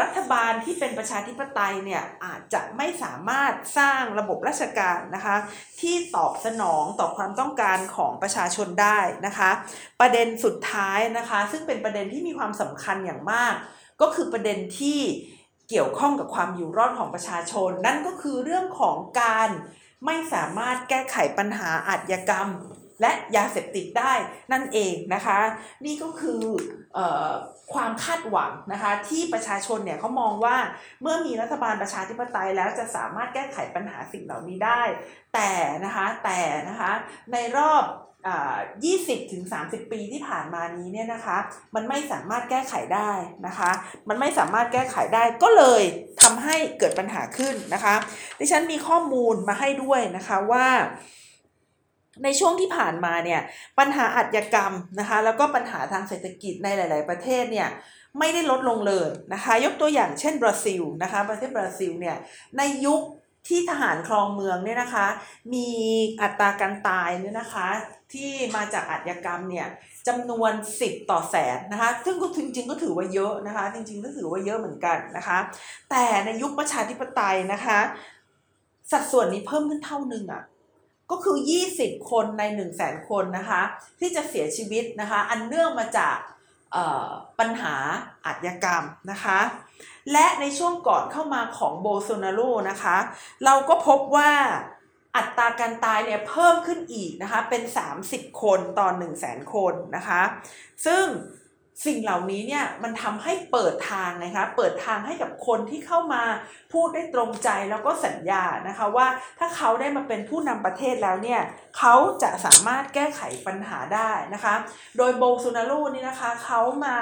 [0.00, 5.36] รัฐบาลที่เป็นประชาธิปไตยเนี่ยอาจจะไม่สามารถสร้างระบบราชการนะคะ
[5.80, 9.50] ที่ตอบสนองต่อความต้องการของประชาชนได้นะคะ
[10.00, 13.54] ประเด็นสุดท้ายนะคะ ซึ่งเป็นประเด็นที่มีความสำคัญอย่างมาก
[14.02, 15.00] ก็คือประเด็นที่
[15.68, 19.48] เกี่ยวข้องกับความอยู่รอดของประชาชน นั่นก็คือเรื่องของการ
[20.06, 22.48] ไม่สามารถแก้ไขปัญหาอาชญากรรม
[23.00, 24.12] และยาเสพติดได้
[24.52, 25.38] นั่นเองนะคะ
[25.84, 26.42] นี่ก็คือ
[26.96, 26.98] อ
[27.72, 30.56] ความคาดหวังนะคะ ที่ประชาชนเนี่ยเขามองว่า
[31.02, 34.82] เมื่อมีรัฐบาลประชาธิปไตยแล้วจะสามารถแก้ไขปัญหาสิ่งเหล่านี้ได้
[35.34, 35.52] แต่
[35.84, 36.92] นะคะแต่นะคะ
[37.32, 37.84] ในรอบ
[38.24, 41.38] 20ถึง30 ปีที่ผ่านมานี้เนี่ยนะคะ
[41.74, 43.10] มันไม่สามารถแก้ไขได้
[43.46, 43.70] นะคะ
[44.08, 45.82] มันไม่สามารถแก้ไขได้ก็เลย
[46.22, 47.94] ทำให้เกิดปัญหาขึ้นนะคะ
[48.38, 50.66] ดิฉันมีข้อมูลมาให้ด้วยนะคะว่า
[52.24, 53.40] ในช่วงที่ผ่านมาเนี่ย
[53.78, 57.68] ปัญหาอาชญากรรมนะคะแล้วก็ปัญหาทางเศรษฐกิจในหลาย ๆ ประเทศเนี่ย
[58.18, 62.16] ไม่ได้ลดลงเลยนะคะ ยกตัวอย่างเช่นบราซิลนะคะประเทศบราซิลเนี่ย
[62.58, 63.00] ในยุค
[63.48, 65.06] ที่ทหารครองเมืองเนี่ยนะคะ
[65.54, 65.68] มี
[66.22, 67.68] อัตราการตายเนี่ยนะคะ
[68.12, 69.66] ที่มาจากอาชญากรรมเนี่ย
[70.08, 70.52] จำนวน
[70.82, 75.38] 10 ต่อแสนนะคะ ซึ่งก็จริงๆก็ถือว่าเยอะนะคะ จริงๆก็ถือว่าเยอะเหมือนกันนะคะ
[75.90, 77.78] แต่ในยุคประชาธิปไตยนะคะ
[78.92, 80.42] สัดส่วนนี้เพิ่มขึ้นเท่านึงอะ่ะ
[81.10, 81.36] ก็คือ
[81.74, 83.62] 20 คนใน 1 0 0 0 0แสนคนนะคะ
[84.00, 86.16] ที่จะเสียชีวิตนะคะ อันเนื่องมาจาก
[87.38, 87.74] ปัญหา
[88.26, 89.38] อาชญากรรมนะคะ
[90.12, 92.96] และในช่วงก่อนเข้ามาของโบโซนาโรนะคะ
[93.44, 94.32] เราก็พบว่า
[95.16, 97.62] อัตราการตายเนี่ยเพิ่มขึ้นอีกนะคะ เป็น
[98.00, 100.22] 30 คนต่อ1 0 0 0 0แสนคนนะคะ
[100.86, 101.04] ซึ่ง
[101.86, 106.22] สิ่งเหล่านี้เนี่ยมันทำให้เปิดทางนะคะเปิดทางให้กับคนที่เข้ามา
[106.72, 109.06] พูดได้ตรงใจแล้วก็สัญญานะคะว่า
[109.38, 111.40] ถ้าเขาได้มาเป็นผู้นำประเทศแล้วเนี่ย
[111.78, 114.54] เขาจะสามารถแก้ไขปัญหาได้นะคะ
[114.96, 116.96] โดยโบซูนารูนี่นะคะเขามา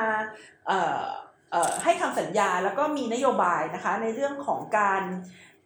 [1.85, 5.03] ให้คำสัญญาแล้วก็มีนโยบายนะคะในเรื่องของการ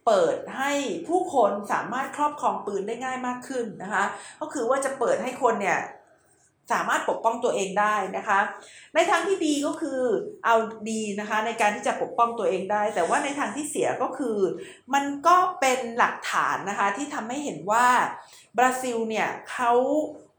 [0.07, 0.73] เปิดให้
[1.09, 4.05] ผู้คนสามารถครอบครองปืนได้ง่ายมากขึ้นนะคะ
[4.41, 5.81] ก็คือว่าจะเปิดให้คนเนี่ย
[6.73, 8.41] สามารถปกป้องตัวเองได้นะคะ
[8.95, 10.01] ในทางที่ดีก็คือ
[10.45, 10.57] เอา
[10.91, 14.39] ดีนะคะในการที่จะปกป้องตัวเองได้ แต่ว่าในทางที่เสียก็คือ
[14.95, 17.87] มันก็เป็นหลักฐานนะคะที่ทำให้เห็นว่า
[18.59, 19.73] บราซิลเนี่ยเขา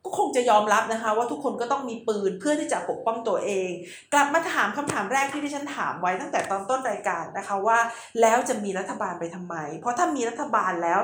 [0.07, 3.69] ก็คงจะยอมรับนะคะ ว่าทุกคนก็ต้องมีปืนเพื่อที่จะปกป้องตัวเอง
[4.13, 7.79] กลับมาถามคำถามแรกที่ที่ฉันถามไว้ตั้งแต่ตอนต้นรายการนะคะว่า
[8.21, 10.99] แล้วจะมีรัฐบาลไปทำไม เพราะถ้ามีรัฐบาลแล้ว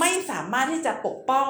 [0.00, 1.48] ไม่สามารถที่จะปกป้อง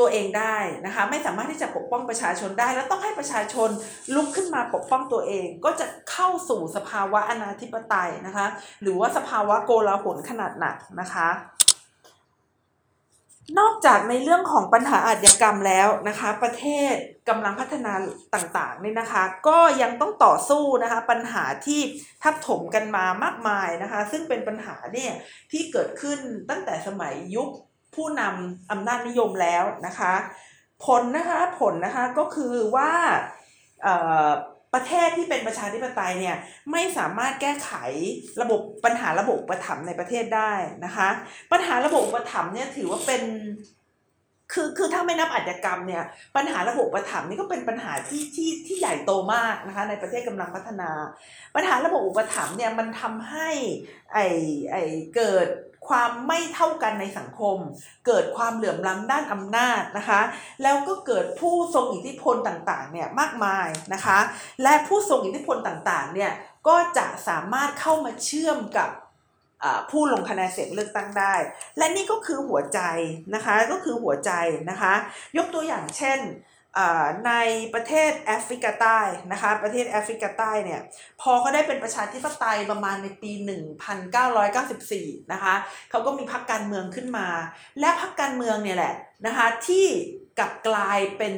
[0.00, 0.56] ตัวเองได้
[0.86, 3.68] นะคะ ไม่สามารถที่จะปกป้องประชาชนได้ แล้วต้องให้ประชาชน
[4.14, 8.46] ลุกขึ้นมาปกป้องตัวเอง ก็จะเข้าสู่สภาวะอนาธิปไตยนะคะ
[8.82, 11.28] หรือว่าสภาวะโกลาหลขนาดหนักนะคะ
[13.58, 16.94] นอกจากในเรื่องของปัญหาอาชญากรรมแล้วนะคะ ประเทศ
[17.28, 17.92] กำลังพัฒนา
[18.34, 21.80] ต่างๆนี่นะคะ ก็ยังต้องต่อสู้นะคะ ปัญหาที่
[22.22, 25.12] ทับถมกันมามากมายนะคะ ซึ่งเป็นปัญหาเนี่ย
[25.52, 26.18] ที่เกิดขึ้น
[26.50, 27.48] ตั้งแต่สมัยยุค
[27.94, 30.14] ผู้นำอำนาจนิยมแล้วนะคะ
[30.84, 32.92] ผลนะคะผลนะคะก็คือว่า
[34.74, 36.36] ประเทศที่เป็นประชาธิปไตยเนี่ย
[36.72, 37.70] ไม่สามารถแก้ไข
[38.42, 40.52] ระบบปัญหาระบบอุปถัมในประเทศได้
[40.84, 41.08] นะคะ
[41.52, 43.22] ปัญหาระบบอุปถัมเนี่ยถือว่าเป็น
[44.52, 46.04] คือคือถ้าไม่นับอาชญากรรมเนี่ย
[46.36, 50.90] ปัญหาระบบประถมนี่ก็เป็นปัญหาที่ที่ที่ใหญ่โตมากนะคะในประเทศกำลังพัฒนา
[51.54, 53.48] ปัญหาระบบอุปถัมภ์เนี่ยมันทำให้
[54.12, 54.18] ไอ
[54.70, 54.76] ไอ
[55.14, 55.48] เกิด
[55.88, 57.58] ความไม่เท่ากันในสังคม
[58.06, 60.20] เกิดความเหลื่อมล้ำด้านอำนาจนะคะ
[60.62, 64.18] แล้วก็เกิดผู้ทรงอิทธิพลต่างๆเนี่ยมากมายนะคะ
[64.62, 66.32] และผู้ทรงอิทธิพลต่างๆเนี่ย
[66.68, 68.90] ก็จะสามารถเข้ามาเชื่อมกับ
[69.90, 71.34] ผู้ลงคะแนนเสียงเลือกตั้งได้
[71.78, 72.80] และนี่ก็คือหัวใจ
[73.34, 74.32] นะคะก็คือหัวใจ
[74.70, 74.92] นะคะ
[75.36, 76.20] ยกตัวอย่างเช่น
[77.26, 77.32] ใน
[77.74, 78.98] ประเทศแอฟริกาใต้
[79.32, 80.80] นะคะประเทศแอฟริกาใต้เนี่ย
[81.20, 83.32] พอเขาได้เป็นประชาธิปไตยประมาณในปี
[84.36, 85.54] 1994 นะคะ
[85.90, 87.28] เขาก็มีพรรคการเมืองขึ้นมา
[87.80, 88.94] และพรรคการเมืองเนี่ยแหละ
[89.26, 89.86] นะคะที่
[90.38, 91.34] กลับกลายเป็น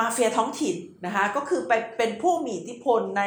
[0.00, 3.24] มาเฟียท้องถิ่นนะคะก็คือไปเป็นผู้มีอิทธิพลใน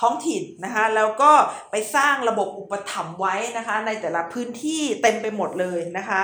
[0.00, 1.32] ท้องถิ่นนะคะแล้วก็
[1.70, 6.22] ไปสร้างระบบอุปถัมภ์ไว้นะคะในแต่ละพื้นที่เต็มไปหมดเลยนะคะ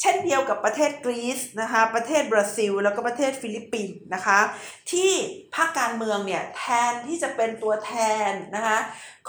[0.00, 4.38] เช่นเดียวกับประเทศกรีซนะคะประเทศบราซิล แล้วก็ประเทศฟิลิปปินส์นะคะ
[4.92, 5.10] ที่
[5.54, 7.92] พรรคการเมืองเนี่ยแทนที่จะเป็นตัวแท
[8.28, 8.78] นนะคะ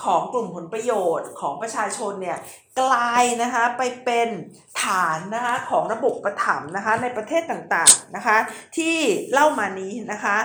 [0.02, 2.38] ของกลุ่มผลประโยชน์ของประชาชนเนี่ย
[2.80, 4.30] กลายนะคะไปเป็น
[4.82, 8.38] ฐานนะคะของระบบประถมนะคะในประเทศต่างๆนะคะ
[8.78, 8.96] ที่
[9.34, 10.38] เล่ามานี้นะคะ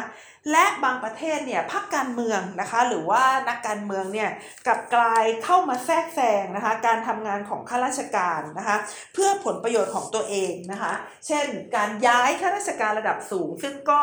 [0.52, 4.30] และบางประเทศเนี่ยพรรคการเมืองนะคะหรือว่านักการเมืองเนี่ย
[4.66, 8.76] กลับกลายเข้ามาแทรกแซงนะคะการทำงานของข้าราชการนะคะ
[9.14, 10.92] เพื่อผลประโยชน์ของตัวเองนะคะ
[11.26, 11.46] เช่น
[11.76, 14.00] การย้ายข้าราชการระดับสูง ซึ่งก็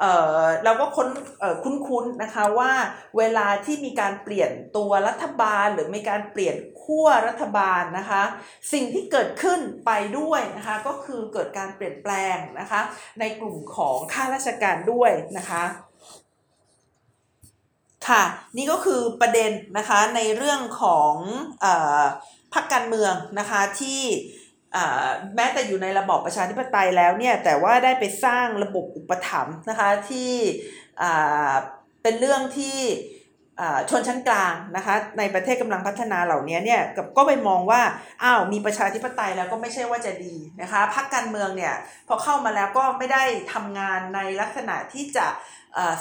[0.00, 0.04] เอ
[0.42, 1.08] อเราก็ค้น
[1.64, 2.72] คุ้นๆนะคะว่า
[3.18, 8.22] เวลาที่มีการเปลี่ยนตัวรัฐบาลหรือมีการเปลี่ยนขั้วรัฐบาลนะคะ
[8.72, 12.80] สิ่งที่เกิดขึ้นไปด้วยนะคะก็คือเกิดการเปลี่ยนแปลงนะคะ
[13.20, 15.64] ในกลุ่มของข้าราชการด้วยนะคะ
[18.08, 18.24] ค่ะ
[18.56, 21.14] นี่ก็คือประเด็นนะคะในเรื่องของ
[22.54, 24.02] พรรคการเมืองนะคะที่
[25.36, 30.32] แม้แต่อยู่ในระบอบประชาธิปไตยแล้วเนี่ยแต่ว่าได้ไปสร้างระบบอุปถัมภ์นะคะที่
[32.02, 32.78] เป็นเรื่องที่
[33.90, 36.82] ชนชั้นกลางนะคะในประเทศกำลังพัฒนาเหล่านี้เนี่ย
[37.16, 37.80] ก็ไปมองว่า
[38.22, 41.74] อ้าวมีประชาธิปไตยแล้วก็ไม่ใช่ว่าจะดีนะคะพรรคการเมืองเนี่ย
[42.08, 45.26] พอเข้ามาแล้วก็ไม่ได้ทำงานในลักษณะที่จะ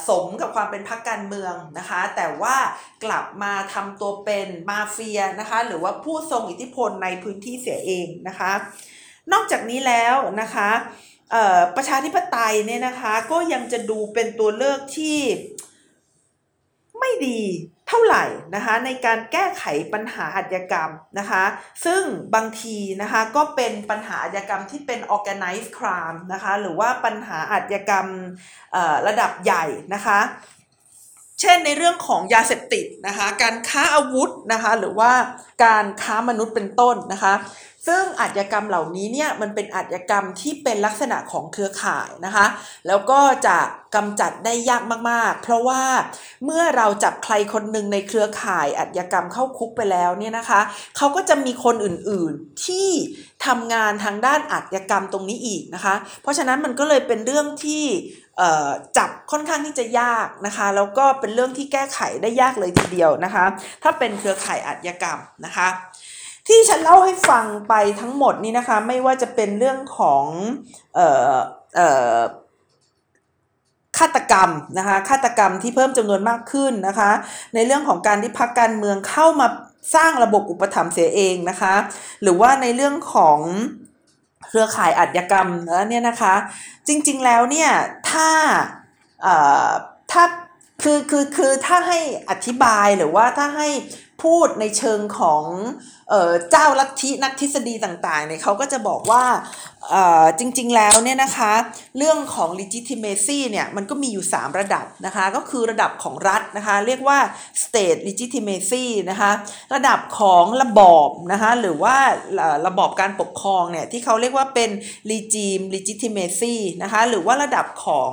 [0.08, 2.56] สมกับความเป็นพรรคการเมืองนะคะ แต่ว่า
[3.04, 8.52] กลับมาทำตัวเป็นมาเฟียนะคะหรือว่าผู้ทรงอิทธิพลในพื้นที่เสียเองนะคะ
[9.34, 10.70] นอกจากนี้แล้วนะคะ
[11.76, 15.18] ประชาธิปไตยเนี่ยนะคะก็ยังจะดูเป็นตัวเลือกที่
[17.04, 17.42] ไม่ดี
[17.88, 19.64] เท่าไหร่นะคะในการแก้ไข
[19.94, 21.44] ปัญหาอาชญากรรมนะคะ
[21.86, 22.02] ซึ่ง
[22.36, 28.08] บางทีนะคะก็เป็นปัญหาอาชญากรรมที่เป็น organized crime นะคะหรือว่าปัญหาอาชญากรรม
[29.08, 30.20] ระดับใหญ่นะคะ
[31.42, 35.12] เช่นในเรื่องของยาเสพติดนะคะการค้าอาวุธนะคะหรือว่า
[35.66, 37.34] การค้ามนุษย์เป็นต้นนะคะ
[37.88, 42.46] ซึ่งอาชญากรรมเหล่านี้เนี่ยมันเป็นอาชญากรรมที่เป็นลักษณะของเครือข่ายนะคะ
[42.88, 43.58] แล้วก็จะ
[43.96, 45.82] กำจัดได้ยากมากๆ เพราะว่า
[46.46, 50.62] เมื่อเราจับใครคนหนึ่งในเครือข่ายอาชญากรรมเข้าคุกไปแล้วเนี่ยนะคะ
[50.98, 52.90] เขาก็จะมีคนอื่นๆที่
[53.46, 57.86] ทำงานทางด้านอาชญากรรมตรงนี้อีกนะคะ เพราะฉะนั้นมันก็เลยเป็นเรื่องที่
[58.98, 63.46] จับค่อนข้างที่จะยากนะคะ แล้วก็เป็นเรื่องที่แก้ไขได้ยากเลยทีเดียวนะคะ
[63.84, 65.68] ถ้าเป็นเครือข่ายอาชญากรรมนะคะ
[66.48, 70.26] ที่ฉันเล่าให้ฟังไปทั้งหมดนี้นะคะ ไม่ว่าจะเป็นเรื่องของ
[70.96, 71.34] เอ่อ
[71.76, 72.20] เอ่อ
[73.98, 77.12] ฆาตกรรมนะคะฆาตกรรมที่เพิ่มจำนวนมากขึ้นนะคะ
[77.54, 79.48] ในเรื่องของการที่พรรคการเมืองเข้ามา
[79.96, 81.76] สร้างระบบอุปถัมภ์เสียเองนะคะ
[82.22, 83.40] หรือว่าในเรื่องของ
[84.48, 85.50] เครือข่ายอาชญากรรม
[85.90, 86.34] เนี่ยนะคะ
[86.88, 87.72] จริงๆแล้วเนี่ย
[88.10, 88.30] ถ้า
[90.12, 90.24] ถ้า
[90.84, 93.70] คือคือคือถ้าให้อธิบายหรือว่าถ้าให้
[94.22, 95.44] พูดในเชิงของ
[96.52, 99.24] เจ้าลัทธินักทฤษฎีต่างๆเนี่ยเขาก็จะบอกว่า
[100.40, 101.54] จริงๆแล้วเนี่ยนะคะ
[101.98, 107.20] เรื่องของ legitimacy เนี่ยมันก็มีอยู่ 3 ระดับนะคะ ก็คือระดับของรัฐนะคะ เรียกว่า
[107.64, 109.32] state legitimacy นะคะ
[109.74, 111.96] ระดับของระบอบนะคะ หรือว่า
[112.68, 114.70] ระบอบการปกครองเนี่ยที่เขาเรียกว่าเป็น
[115.12, 118.12] regime legitimacy นะคะ หรือว่าระดับของ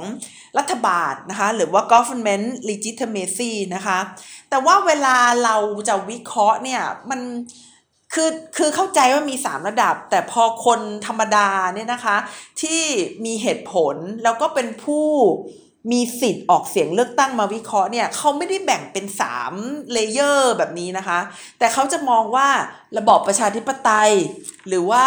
[0.58, 3.98] รัฐบาลนะคะ หรือว่า government legitimacy นะคะ
[4.50, 5.56] แต่ว่าเวลาเรา
[5.88, 7.20] จะวิเคราะห์เนี่ยมัน
[8.14, 12.16] คือคือเข้าใจว่ามี 3 ระดับ แต่พอคนธรรมดาเนี่ยนะคะ
[12.60, 12.82] ที่
[13.24, 15.06] มีเหตุผลแล้วก็เป็นผู้
[15.92, 19.06] มีสิทธิ์ออกเสียงเลือกตั้งมาวิเคราะห์เนี่ยเขาไม่ได้แบ่งเป็น
[19.48, 21.18] 3 layer แบบนี้นะคะ
[21.58, 22.48] แต่เขาจะมองว่า
[22.98, 24.12] ระบอบประชาธิปไตย
[24.68, 25.04] หรือว่า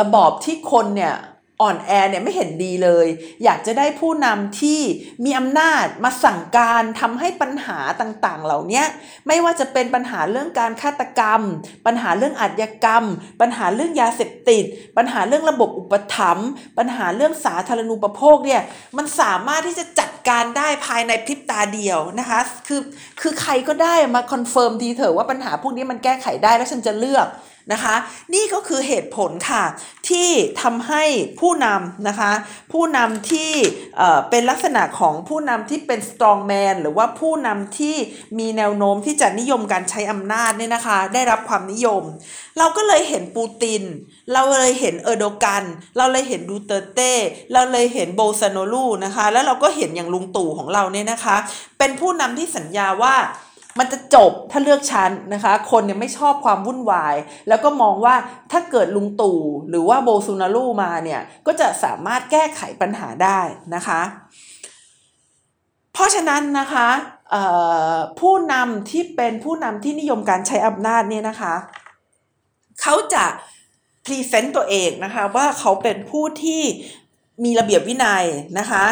[0.00, 1.14] ระบอบที่คนเนี่ย
[1.60, 3.06] อ่อนแอเนี่ยไม่เห็นดีเลย
[3.44, 4.80] อยากจะได้ผู้นำที่
[5.24, 8.82] มีอำนาจมาสั่งการทำให้ปัญหาต่างๆ เหล่านี้
[9.26, 11.40] ไม่ว่าจะเป็นปัญหาเรื่องการฆาตกรรม
[11.86, 13.04] ปัญหาเรื่องอาชญากรรม
[13.40, 14.64] ปัญหาเรื่องยาเสพติด
[14.96, 18.62] ปัญหาเรื่องระบบอุปถัมภ์ปัญหาเรื่องสาธารณูปโภคเนี่ย
[18.96, 22.80] มันสามารถที่จะจัดการได้ภายในพริบตาเดียวนะคะคือ
[23.20, 27.26] คือใครก็ได้มา confirm ทีเถอะว่าปัญหาพวกนี้มันแก้ไขได้แล้วฉันจะเลือก
[27.72, 27.94] นะคะ
[28.34, 29.64] นี่ก็คือเหตุผลค่ะ
[30.08, 30.30] ที่
[30.62, 31.04] ทำให้
[31.40, 32.32] ผู้นำนะคะ
[32.72, 33.52] ผู้นำที่
[34.30, 37.96] เป็นลักษณะของผู้นำที่เป็น strong man หรือว่าผู้นำที่
[38.38, 42.02] มีแนวโน้มที่จะนิยมการใช้อำนาจเนี่ยนะคะ ได้รับความนิยม
[42.58, 43.82] เราก็เลยเห็นปูติน
[44.32, 45.64] เราเลยเห็นเออร์โดกัน
[45.96, 47.12] เราเลยเห็นดูเตเต้
[47.52, 51.36] เราเลยเห็นโบซานโลูนะคะ แล้วเราก็เห็นอย่างลุงตู่ของเราเนี่ยนะคะ
[51.78, 53.14] เป็นผู้นำที่สัญญาว่า
[53.78, 57.14] มันจะจบถ้าเลือกชั้นนะคะ คนเนี่ยไม่ชอบความวุ่นวาย
[57.48, 58.14] แล้วก็มองว่า
[58.52, 63.40] ถ้าเกิดลุงตู่หรือว่าโบซูนารูมาเนี่ยก็จะสามารถแก้ไขปัญหาได้
[63.74, 64.00] นะคะ
[65.92, 66.88] เพราะฉะนั้นนะคะ
[68.20, 71.54] ผู้นำที่เป็นผู้นำที่นิยมการใช้อำนาจเนี่ยนะคะ
[72.82, 73.24] เขาจะ
[74.04, 76.62] พรีเซนต์ตัวเองนะคะว่าเขาเป็นผู้ที่
[77.44, 78.24] มีระเบียบวินัย
[78.58, 78.84] นะคะ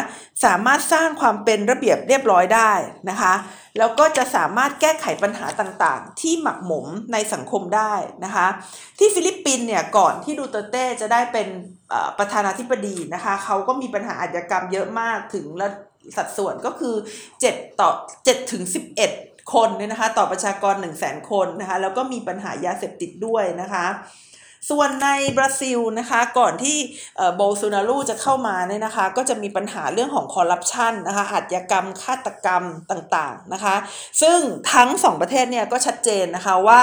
[0.45, 2.71] สามารถสร้างความเป็นระเบียบเรียบร้อยได้
[3.09, 3.33] นะคะ
[3.79, 7.93] แล้วก็จะสามารถแก้ไขปัญหาต่างๆ ที่หมักหมมในสังคมได้
[8.25, 8.47] นะคะ
[8.99, 11.47] ที่ฟิลิปปินส์เนี่ยก่อนที่ดูเตเต้จะได้เป็น
[12.17, 15.67] ประธานาธิบดีนะคะเขาก็มีปัญหาอาชญากรรมเยอะมากถึงละ
[16.17, 16.95] สัดส่วนก็คือ
[17.37, 17.89] 7 ต่อ
[18.21, 18.63] 7ถึง
[19.07, 23.85] 11 คนเนี่ยนะคะ ต่อประชากร 1 0 0 0 0แคนนะคะ แล้วก็มีปัญหายาเสพติดด้วยนะคะ
[24.69, 26.77] ส่วนในบราซิลนะคะก่อนที่
[27.35, 33.75] โบซูนารูจะเข้ามาเนี่ยนะคะก็จะมีปัญหาเรื่องของคอร์รัปชันนะคะอาชญากรรมฆาตกรรมต่างๆนะคะ
[34.21, 34.39] ซึ่ง
[34.73, 36.81] ทั้งสองประเทศเนี่ยก็ชัดเจนนะคะว่า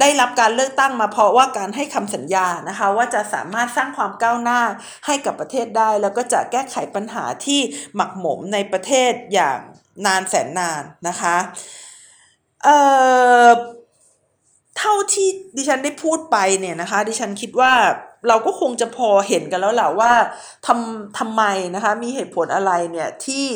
[0.00, 4.60] ได้รับการเลือกตั้งมาเพราะว่าการให้คำสัญญานะคะว่าจะสามารถสร้างความก้าวหน้า
[5.06, 7.60] ให้กับประเทศได้ แล้วก็จะแก้ไขปัญหาที่
[7.94, 9.58] หมักหมมในประเทศอย่าง
[10.06, 11.36] นานแสนนานนะคะ
[12.64, 12.78] เอ่
[13.46, 13.48] อ
[14.78, 17.72] เท่าที่ดิฉันได้พูดไปเนี่ยนะคะ ดิฉันคิดว่า
[18.28, 20.12] เราก็คงจะพอเห็นกันแล้วแหละว่า
[20.66, 21.42] ทำทำไม
[21.74, 23.46] นะคะ มีเหตุผลอะไรเนี่ยที่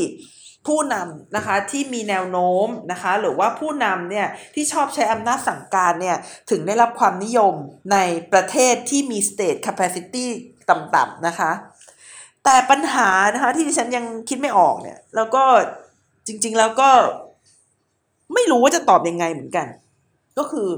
[0.67, 6.17] ผู้นำนะคะที่มีแนวโน้มนะคะ หรือว่าผู้นำเนี่ยที่ชอบใช้อำนาจสั่งการเนี่ย
[6.51, 7.55] ถึงได้รับความนิยม
[7.93, 7.99] ใน
[8.33, 10.27] ประเทศที่มี state capacity
[10.71, 11.51] ต่ำๆนะคะ
[12.45, 15.45] แต่ปัญหานะคะที่ดิฉันยังคิดไม่ออกเนี่ย แล้วก็
[16.27, 16.91] จริงๆแล้วก็
[18.35, 19.67] ไม่รู้ว่าจะตอบยังไงเหมือนกัน
[20.39, 20.69] ก็คือ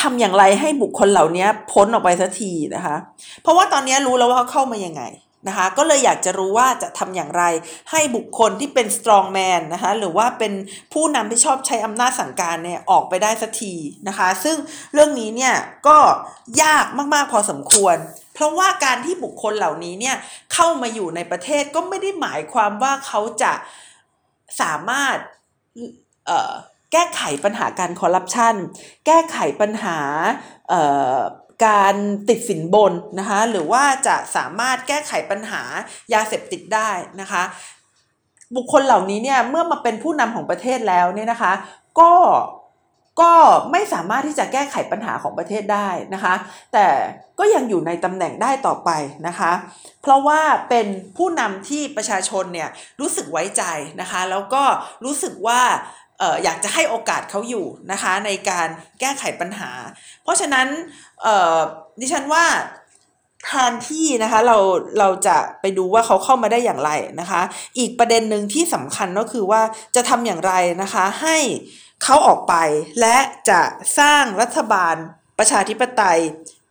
[0.00, 2.96] ทำอย่างไรให้บุคคลเหล่านี้พ้นออกไปสักทีนะคะ
[3.42, 5.04] เพราะว่าตอนนี้รู้แล้วว่าเขาเข้ามายังไง
[5.48, 7.42] นะคะก็เลยอยากจะรู้ว่าจะทำอย่างไร
[7.90, 10.52] ให้บุคคลที่เป็น strong man นะคะหรือว่าเป็น
[10.92, 13.74] ผู้นำที่ชอบใช้อำนาจสั่งการเนี่ยออกไปได้สักที
[14.08, 14.56] นะคะ ซึ่ง
[14.92, 15.54] เรื่องนี้เนี่ย
[15.86, 15.98] ก็
[16.62, 17.96] ยากมากๆพอสมควร
[18.34, 20.16] เพราะว่าการที่บุคคลเหล่านี้เนี่ย
[20.54, 23.52] เข้ามาอยู่ในประเทศก็ไม่ได้หมายความว่าเขาจะ
[24.60, 25.16] สามารถ
[26.26, 26.52] เอ่อ
[26.94, 28.54] แก้ไขปัญหาการคอร์รัปชัน
[29.06, 29.98] แก้ไขปัญหา
[31.66, 31.94] การ
[32.28, 35.62] ติดสินบนนะคะหรือว่าจะสามารถแก้ไขปัญหา
[36.14, 37.42] ยาเสพติดได้นะคะ
[38.56, 41.52] บุคคลเหล่านี้เนี่ยเมื่อมาเป็นผู้นำของประเทศแล้วเนี่ยนะคะ
[42.00, 42.12] ก็
[43.20, 43.32] ก็
[43.72, 46.34] ไม่สามารถที่จะแก้ไขปัญหาของประเทศได้นะคะ
[46.72, 46.86] แต่
[47.38, 48.90] ก็ยังอยู่ในตำแหน่งได้ต่อไป
[49.26, 49.52] นะคะ
[50.02, 52.68] เพราะว่าเป็นผู้นำที่ประชาชนเนี่ย
[53.00, 53.62] รู้สึกไว้ใจ
[54.00, 54.62] นะคะ แล้วก็
[55.04, 55.62] รู้สึกว่า
[56.44, 58.68] อยากจะให้โอกาสเขาอยู่นะคะในการ
[59.00, 59.70] แก้ไขปัญหา
[60.22, 60.66] เพราะฉะนั้น
[62.00, 62.44] ดิฉันว่า
[63.44, 64.58] แทนที่นะคะเรา
[64.98, 67.42] เราจะไปดูว่าเขาเข้ามาได้อย่างไรนะคะ
[67.78, 69.62] อีกประเด็นหนึ่งที่สำคัญก็คือว่า
[69.96, 71.36] จะทำอย่างไรนะคะให้
[72.04, 72.54] เขาออกไป
[73.00, 73.16] และ
[73.50, 73.60] จะ
[73.98, 74.96] สร้างรัฐบาล
[75.38, 76.20] ประชาธิปไตย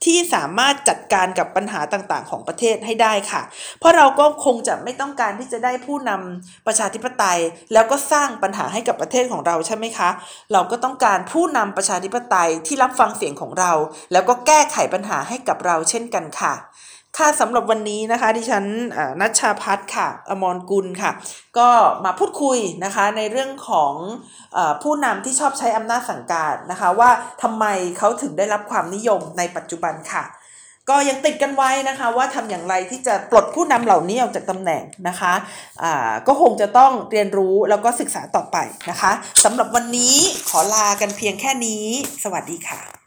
[0.05, 3.41] ที่สามารถจัดการกับปัญหาต่างๆ ของประเทศให้ได้ค่ะ
[3.79, 7.39] เพราะเราก็คงจะไม่ต้องการที่จะได้ผู้นำประชาธิปไตย
[7.73, 10.09] แล้วก็สร้างปัญหาให้กับประเทศของเราใช่ไหมคะ
[10.53, 13.71] เราก็ต้องการผู้นำประชาธิปไตยที่รับฟังเสียงของเรา
[14.11, 16.53] แล้วก็แก้ไขปัญหาให้กับเราเช่นกันค่ะ
[17.18, 18.66] ค่ะสำหรับวันนี้นะคะที่ฉัน
[19.22, 21.11] นัชชาพัฒค่ะ อมรกุลค่ะ
[21.57, 21.70] ก็
[22.05, 23.93] มาพูดคุยนะคะในเรื่องของ
[24.57, 27.09] อผู้นำที่ชอบใช้อำนาจสั่งการนะคะ ว่า
[27.43, 27.66] ทำไม
[27.97, 30.24] เขาถึงได้รับความนิยมในปัจจุบันค่ะ
[30.89, 38.57] ก็ยังติดกันไว้นะคะว่าทำอย่างไรที่จะปลดผู้นำเหล่านี้ออกจากตำแหน่งนะคะะก็คงจะต้องเรียนรู้แล้วก็ศึกษาต่อไป
[38.89, 39.11] นะคะ
[39.43, 40.16] สำหรับวันนี้
[40.49, 41.86] ขอลากันเพียงแค่นี้
[42.24, 43.03] สวัสดีค่ะ